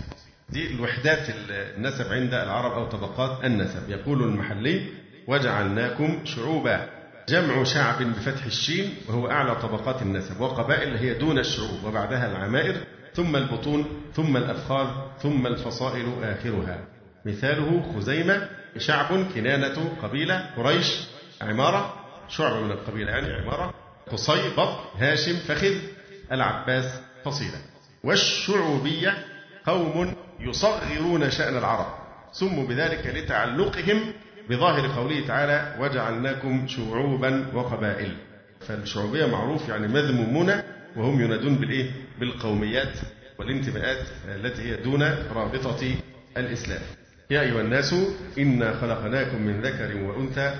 [0.48, 3.90] دي الوحدات النسب عند العرب أو طبقات النسب.
[3.90, 4.86] يقول المحلي
[5.26, 6.88] وجعلناكم شعوبا.
[7.28, 12.76] جمع شعب بفتح الشين وهو أعلى طبقات النسب وقبائل هي دون الشعوب وبعدها العمائر
[13.14, 14.88] ثم البطون ثم الأفخاذ
[15.22, 16.78] ثم الفصائل آخرها.
[17.24, 18.48] مثاله خزيمة
[18.78, 21.02] شعب كنانة قبيلة قريش
[21.42, 21.94] عمارة.
[22.28, 23.74] شعب من القبيلة يعني عمارة.
[24.12, 25.74] قصي بط هاشم فخذ
[26.32, 27.58] العباس فصيلة.
[28.04, 29.14] والشعوبية
[29.66, 31.86] قوم يصغرون شأن العرب.
[32.32, 34.00] سموا بذلك لتعلقهم
[34.50, 38.16] بظاهر قوله تعالى وجعلناكم شعوبا وقبائل.
[38.68, 40.52] فالشعوبية معروف يعني مذمومون
[40.96, 41.90] وهم ينادون بالإيه؟
[42.20, 42.98] بالقوميات
[43.38, 45.02] والانتماءات التي هي دون
[45.34, 45.94] رابطة
[46.36, 46.80] الإسلام.
[47.30, 47.94] يا أيها الناس
[48.38, 50.54] إنا خلقناكم من ذكر وأنثى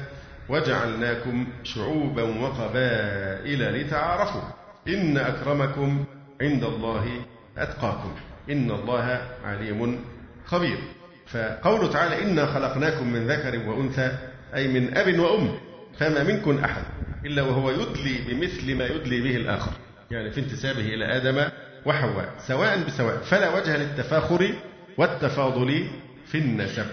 [0.48, 4.42] وجعلناكم شعوبا وقبائل لتعارفوا.
[4.88, 6.04] إن أكرمكم
[6.40, 7.20] عند الله
[7.58, 8.14] أتقاكم.
[8.50, 10.04] إن الله عليم
[10.46, 10.78] خبير.
[11.26, 14.12] فقوله تعالى إنا خلقناكم من ذكر وأنثى
[14.54, 15.58] أي من أب وأم
[15.98, 16.82] فما منكم أحد
[17.24, 19.72] إلا وهو يدلي بمثل ما يدلي به الآخر.
[20.10, 21.48] يعني في انتسابه إلى آدم
[21.86, 23.16] وحواء سواء بسواء.
[23.16, 24.54] فلا وجه للتفاخر
[24.98, 25.86] والتفاضل
[26.26, 26.86] في النسب.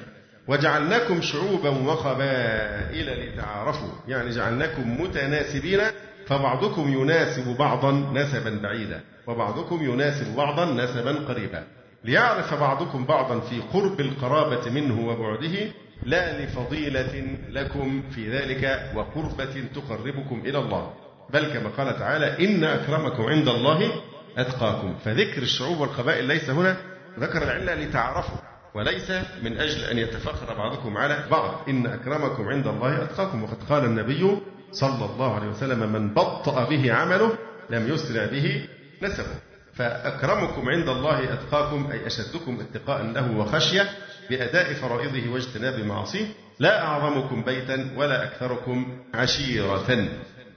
[0.47, 3.89] وجعلناكم شعوبا وقبائل لتعارفوا.
[4.07, 5.79] يعني جعلناكم متناسبين
[6.27, 9.01] فبعضكم يناسب بعضا نسبا بعيدا.
[9.27, 11.63] وبعضكم يناسب بعضا نسبا قريبا.
[12.03, 15.71] ليعرف بعضكم بعضا في قرب القرابة منه وبعده
[16.03, 20.93] لا لفضيلة لكم في ذلك وقربة تقربكم إلى الله.
[21.29, 23.91] بل كما قال تعالى إن أكرمكم عند الله
[24.37, 24.95] أتقاكم.
[25.05, 26.77] فذكر الشعوب والقبائل ليس هنا.
[27.19, 28.37] ذكر العلة لتعرفوا.
[28.75, 29.11] وليس
[29.43, 31.69] من أجل أن يتفخر بعضكم على بعض.
[31.69, 33.43] إن أكرمكم عند الله أتقاكم.
[33.43, 34.37] وقد قال النبي
[34.71, 37.37] صلى الله عليه وسلم من بطأ به عمله
[37.69, 38.65] لم يسرع به
[39.05, 39.35] نسبه.
[39.73, 43.89] فأكرمكم عند الله أتقاكم أي أشدكم اتقاء له وخشية
[44.29, 46.25] بأداء فرائضه واجتناب معاصيه.
[46.59, 50.07] لا أعظمكم بيتا ولا أكثركم عشيرة.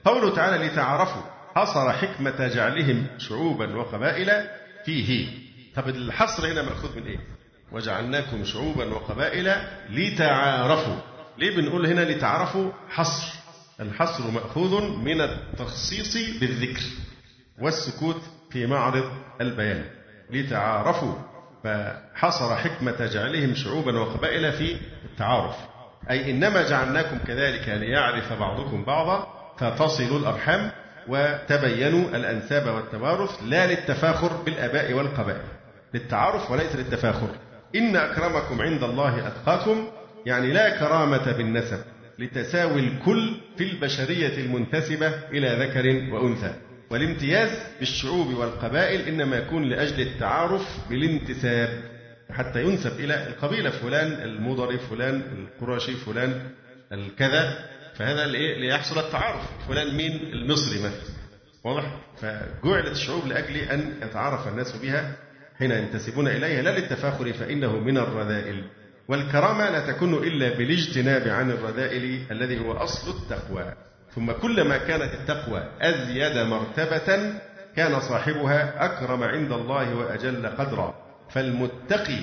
[0.05, 1.21] قوله تعالى لتعارفوا
[1.55, 4.49] حصر حكمة جعلهم شعوبا وقبائل
[4.85, 5.27] فيه.
[5.75, 7.19] طب الحصر هنا مأخوذ من إيه؟
[7.71, 9.53] وجعلناكم شعوبا وقبائل
[9.89, 10.95] لتعارفوا.
[11.37, 13.33] ليه بنقول هنا لتعارفوا حصر؟
[13.79, 16.83] الحصر مأخوذ من التخصيص بالذكر
[17.61, 19.85] والسكوت في معرض البيان.
[20.29, 21.13] لتعارفوا
[21.63, 25.55] فحصر حكمة جعلهم شعوبا وقبائل في التعارف.
[26.09, 29.27] أي إنما جعلناكم كذلك ليعرف بعضكم بعضا
[29.59, 30.71] فتصلوا الأرحام
[31.07, 35.45] وتبينوا الأنساب والتوارث لا للتفاخر بالآباء والقبائل.
[35.93, 37.29] للتعارف وليس للتفاخر.
[37.75, 39.87] إن أكرمكم عند الله أتقاكم
[40.25, 41.79] يعني لا كرامة بالنسب
[42.19, 46.53] لتساوي الكل في البشرية المنتسبة إلى ذكر وأنثى.
[46.89, 51.69] والامتياز بالشعوب والقبائل إنما يكون لأجل التعارف بالانتساب
[52.31, 56.49] حتى ينسب إلى القبيلة فلان المضري فلان القرشي فلان
[56.91, 59.67] الكذا فهذا ليحصل التعارف.
[59.67, 61.17] فلان مين؟ المصري مثلا.
[61.63, 65.15] واضح؟ فجعلت الشعوب لأجل أن يتعارف الناس بها
[65.57, 68.63] حين ينتسبون إليها لا للتفاخر فإنه من الرذائل.
[69.07, 73.73] والكرامة لا تكون إلا بالاجتناب عن الرذائل الذي هو أصل التقوى.
[74.17, 77.33] ثم كلما كانت التقوى أزيد مرتبة
[77.75, 80.95] كان صاحبها أكرم عند الله وأجل قدرا.
[81.29, 82.19] فالمتقي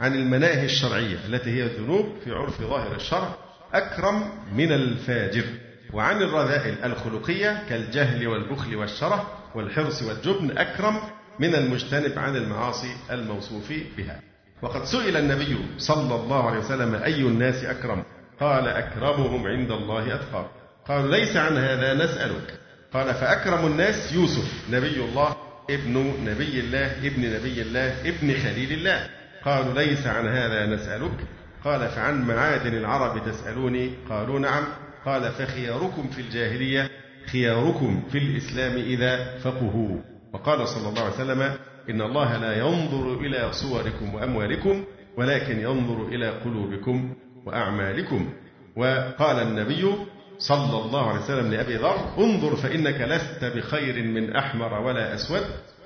[0.00, 3.34] عن المناهي الشرعية التي هي الذنوب في عرف ظاهر الشرع
[3.74, 5.44] أكرم من الفاجر.
[5.92, 11.00] وعن الرذائل الخلقية كالجهل والبخل والشره والحرص والجبن أكرم
[11.38, 14.20] من المجتنب عن المعاصي الموصوف بها.
[14.62, 18.02] وقد سئل النبي صلى الله عليه وسلم أي الناس أكرم؟
[18.40, 20.57] قال أكرمهم عند الله أتقاهم
[20.88, 22.58] قالوا ليس عن هذا نسألك.
[22.92, 25.36] قال فأكرم الناس يوسف نبي الله
[25.70, 29.08] ابن نبي الله ابن نبي الله ابن خليل الله.
[29.44, 31.18] قالوا ليس عن هذا نسألك.
[31.64, 34.64] قال فعن معادن العرب تسألوني؟ قالوا نعم.
[35.04, 36.90] قال فخياركم في الجاهلية
[37.26, 40.00] خياركم في الإسلام إذا فقهوا
[40.32, 41.42] وقال صلى الله عليه وسلم
[41.90, 44.84] إن الله لا ينظر إلى صوركم وأموالكم
[45.16, 47.14] ولكن ينظر إلى قلوبكم
[47.46, 48.32] وأعمالكم.
[48.76, 49.94] وقال النبي
[50.38, 55.42] صلى الله عليه وسلم لأبي ذر انظر فإنك لست بخير من أحمر ولا أسود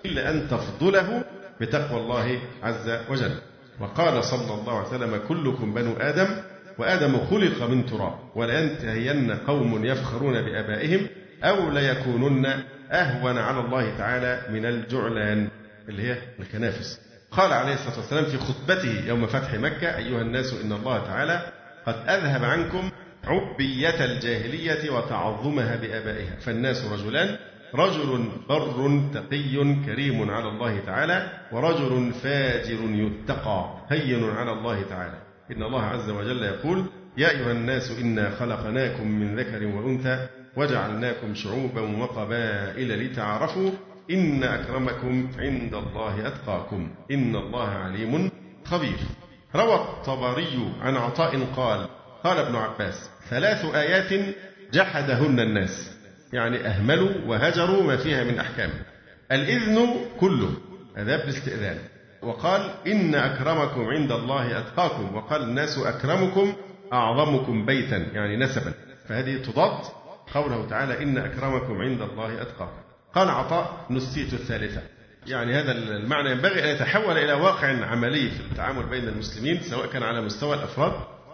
[0.07, 1.25] إلا أن تفضله
[1.61, 3.35] بتقوى الله عز وجل.
[3.81, 6.29] وقال صلى الله عليه وسلم كلكم بنو آدم
[6.79, 11.07] وآدم خلق من تراب ولينتهين قوم يفخرون بآبائهم
[11.45, 12.47] أو ليكونن
[12.91, 15.49] أهون على الله تعالى من الجعلان
[15.89, 17.01] اللي هي الكنافس.
[17.31, 21.43] قال عليه الصلاة والسلام في خطبته يوم فتح مكة أيها الناس إن الله تعالى
[21.87, 22.91] قد أذهب عنكم
[23.25, 26.37] عبية الجاهلية وتعظمها بآبائها.
[26.41, 27.39] فالناس رجلان
[27.75, 35.19] رجل بر تقي كريم على الله تعالى ورجل فاجر يتقى هين على الله تعالى.
[35.51, 36.85] إن الله عز وجل يقول
[37.17, 43.71] يا أيها الناس إنا خلقناكم من ذكر وأنثى وجعلناكم شعوبا وقبائل لتعارفوا
[44.11, 46.91] إن أكرمكم عند الله أتقاكم.
[47.11, 48.31] إن الله عليم
[48.65, 48.99] خبير.
[49.57, 51.89] روى الطبري عن عطاء قال
[52.25, 54.35] قال ابن عباس ثلاث آيات
[54.73, 55.93] جحدهن الناس
[56.33, 58.71] يعني أهملوا وهجروا ما فيها من أحكام.
[59.33, 60.55] الإذن كله
[60.97, 61.79] أداب الاستئذان
[62.23, 66.53] وقال إن أكرمكم عند الله أتقاكم وقال الناس أكرمكم
[66.93, 68.73] أعظمكم بيتا يعني نسبا.
[69.09, 69.85] فهذه تضاد
[70.35, 72.83] قوله تعالى إن أكرمكم عند الله أتقاكم.
[73.15, 74.83] قال عطاء نسيت الثالثة.
[75.27, 80.03] يعني هذا المعنى ينبغي أن يتحول إلى واقع عملي في التعامل بين المسلمين سواء كان
[80.03, 80.93] على مستوى الأفراد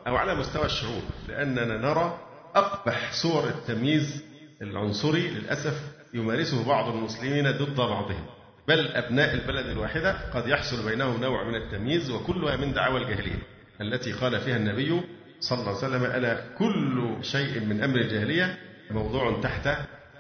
[0.09, 2.19] أو على مستوى الشعوب لأننا نرى
[2.55, 4.25] أقبح صور التمييز
[4.63, 5.83] العنصري للأسف
[6.15, 8.27] يمارسه بعض المسلمين ضد بعضهم.
[8.69, 13.43] بل أبناء البلد الواحدة قد يحصل بينهم نوع من التمييز وكلها من دعاوى الجاهلية
[13.81, 15.01] التي قال فيها النبي
[15.41, 18.59] صلى الله عليه وسلم ألا كل شيء من أمر الجاهلية
[18.91, 19.69] موضوع تحت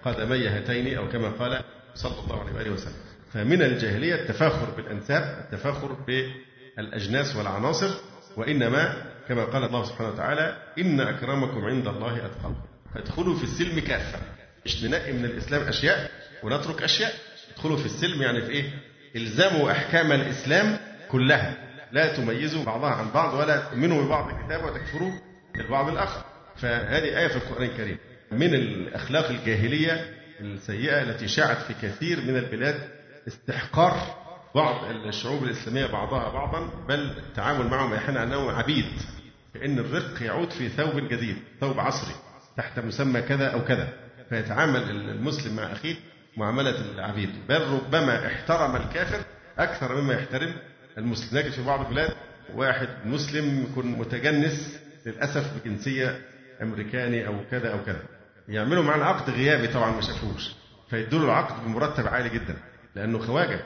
[0.05, 1.62] قدمي هاتين أو كما قال
[1.95, 2.97] صلى الله عليه وآله وسلم.
[3.32, 7.91] فمن الجاهلية التفاخر بالأنساب التفاخر بالأجناس والعناصر
[8.36, 12.55] وإنما كما قال الله سبحانه وتعالى إن أكرمكم عند الله أتقاكم.
[12.95, 14.18] فادخلوا في السلم كافة.
[14.64, 16.11] مش ننقي من الإسلام أشياء
[16.43, 17.12] ونترك أشياء.
[17.53, 18.70] ادخلوا في السلم يعني في إيه؟
[19.16, 20.79] الزموا أحكام الإسلام
[21.11, 21.55] كلها.
[21.93, 25.12] لا تميزوا بعضها عن بعض ولا تؤمنوا ببعض الكتاب وتكفروا
[25.57, 26.24] البعض الآخر.
[26.57, 27.99] فهذه آية في القرآن الكريم.
[28.33, 32.89] من الأخلاق الجاهلية السيئة التي شاعت في كثير من البلاد
[33.29, 33.97] استحقار
[34.55, 38.87] بعض الشعوب الإسلامية بعضها بعضا بل التعامل معهم أحيانا أنهم عبيد.
[39.55, 42.15] كأن الرق يعود في ثوب جديد ثوب عصري
[42.57, 43.89] تحت مسمى كذا أو كذا.
[44.29, 45.95] فيتعامل المسلم مع أخيه
[46.37, 47.31] معاملة العبيد.
[47.49, 49.21] بل ربما احترم الكافر
[49.59, 50.53] أكثر مما يحترم
[50.99, 51.39] المسلم.
[51.39, 52.15] نجد في بعض البلاد
[52.55, 56.21] واحد مسلم يكون متجنس للأسف بجنسية
[56.63, 58.03] أمريكاني أو كذا أو كذا.
[58.49, 60.51] يعملوا معاه عقد غيابي طبعا ما شافوش.
[60.91, 62.57] فيدوا العقد بمرتب عالي جدا
[62.95, 63.61] لأنه خواجة.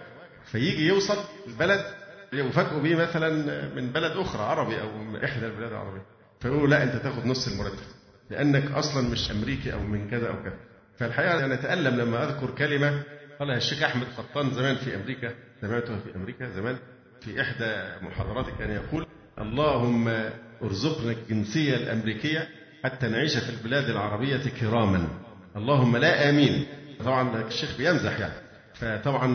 [0.52, 1.16] فيجي يوصل
[1.46, 1.84] البلد
[2.32, 3.30] يفاجئوا بيه مثلا
[3.74, 6.02] من بلد أخرى عربي أو من إحدى البلاد العربية.
[6.40, 7.86] فيقولوا لا أنت تاخد نص المرتب.
[8.30, 10.56] لأنك أصلا مش أمريكي أو من كذا أو كذا.
[10.98, 13.02] فالحقيقة أنا أتألم لما أذكر كلمة
[13.38, 15.34] قالها الشيخ أحمد قطان زمان في أمريكا.
[15.60, 16.76] سمعتها في أمريكا زمان
[17.20, 19.06] في إحدى محاضراته كان يقول
[19.38, 20.08] اللهم
[20.62, 22.48] ارزقنا الجنسية الأمريكية
[22.84, 25.08] حتى نعيش في البلاد العربية كراما.
[25.56, 26.66] اللهم لا آمين.
[27.04, 28.34] طبعا الشيخ بيمزح يعني.
[28.74, 29.26] فطبعا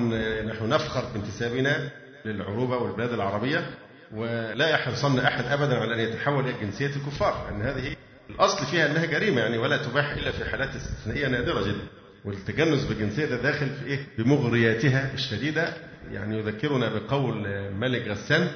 [0.43, 1.89] نحن نفخر بانتسابنا
[2.27, 3.69] للعروبة والبلاد العربية
[4.13, 7.95] ولا يحرصن أحد أبدا على أن يتحول إلى جنسية الكفار لأن هذه
[8.29, 11.87] الأصل فيها أنها جريمة يعني ولا تباح إلا في حالات استثنائية نادرة جدا.
[12.25, 15.73] والتجنس بالجنسية ده داخل في إيه؟ بمغرياتها الشديدة.
[16.11, 18.47] يعني يذكرنا بقول ملك غسان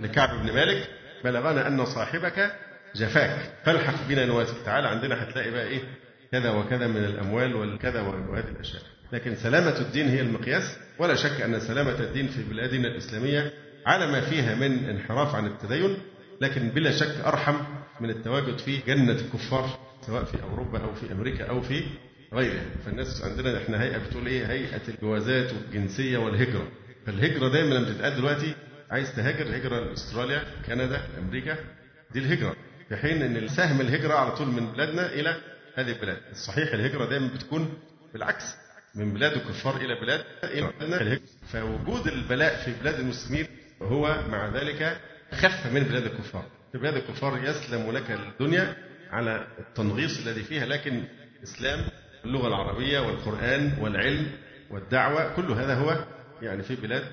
[0.00, 0.88] لكعب بن مالك
[1.24, 2.52] بلغنا أن صاحبك
[2.96, 5.80] جفاك فالحق بنا نواسك تعالى عندنا هتلاقي بقى إيه؟
[6.32, 8.82] كذا وكذا من الأموال والكذا وهذه الأشياء.
[9.12, 10.76] لكن سلامة الدين هي المقياس.
[10.98, 13.52] ولا شك أن سلامة الدين في بلادنا الإسلامية
[13.86, 15.96] على ما فيها من انحراف عن التدين
[16.40, 17.56] لكن بلا شك أرحم
[18.00, 21.82] من التواجد في جنة الكفار سواء في أوروبا أو في أمريكا أو في
[22.34, 22.64] غيرها.
[22.84, 26.68] فالناس عندنا إحنا هيئة بتقول إيه؟ هيئة الجوازات والجنسية والهجرة.
[27.06, 28.54] فالهجرة دايما لما بتتقال دلوقتي
[28.90, 31.56] عايز تهاجر هجرة لأستراليا كندا أمريكا
[32.12, 32.56] دي الهجرة.
[32.88, 35.36] في حين إن سهم الهجرة على طول من بلادنا إلى
[35.74, 36.18] هذه البلاد.
[36.32, 37.74] الصحيح الهجرة دايما بتكون
[38.12, 38.44] بالعكس.
[38.94, 41.20] من بلاد الكفار إلى بلاد إلى
[41.52, 43.46] فوجود البلاء في بلاد المسلمين
[43.82, 45.00] هو مع ذلك
[45.32, 46.44] خف من بلاد الكفار.
[46.72, 48.76] في بلاد الكفار يسلم لك الدنيا
[49.10, 51.04] على التنغيص الذي فيها لكن
[51.38, 51.84] الإسلام
[52.24, 54.26] اللغة العربية والقرآن والعلم
[54.70, 56.04] والدعوة كل هذا هو
[56.42, 57.04] يعني في بلاد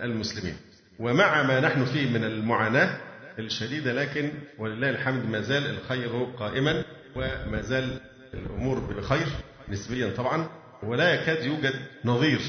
[0.00, 0.54] المسلمين.
[0.98, 3.00] ومع ما نحن فيه من المعاناة
[3.38, 6.84] الشديدة لكن ولله الحمد ما زال الخير قائما
[7.16, 8.00] وما زال
[8.34, 9.26] الأمور بخير
[9.68, 10.48] نسبيا طبعا.
[10.82, 11.74] ولا يكاد يوجد
[12.04, 12.40] نظير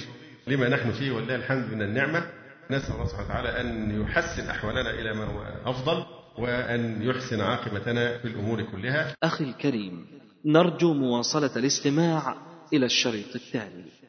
[0.48, 2.26] لما نحن فيه ولله الحمد من النعمة.
[2.72, 6.06] نسأل الله سبحانه وتعالى أن يحسن أحوالنا إلى ما هو أفضل
[6.38, 9.16] وأن يحسن عاقبتنا في الأمور كلها.
[9.24, 10.06] أخي الكريم
[10.46, 12.36] نرجو مواصلة الاستماع
[12.74, 14.03] إلى الشريط التالي.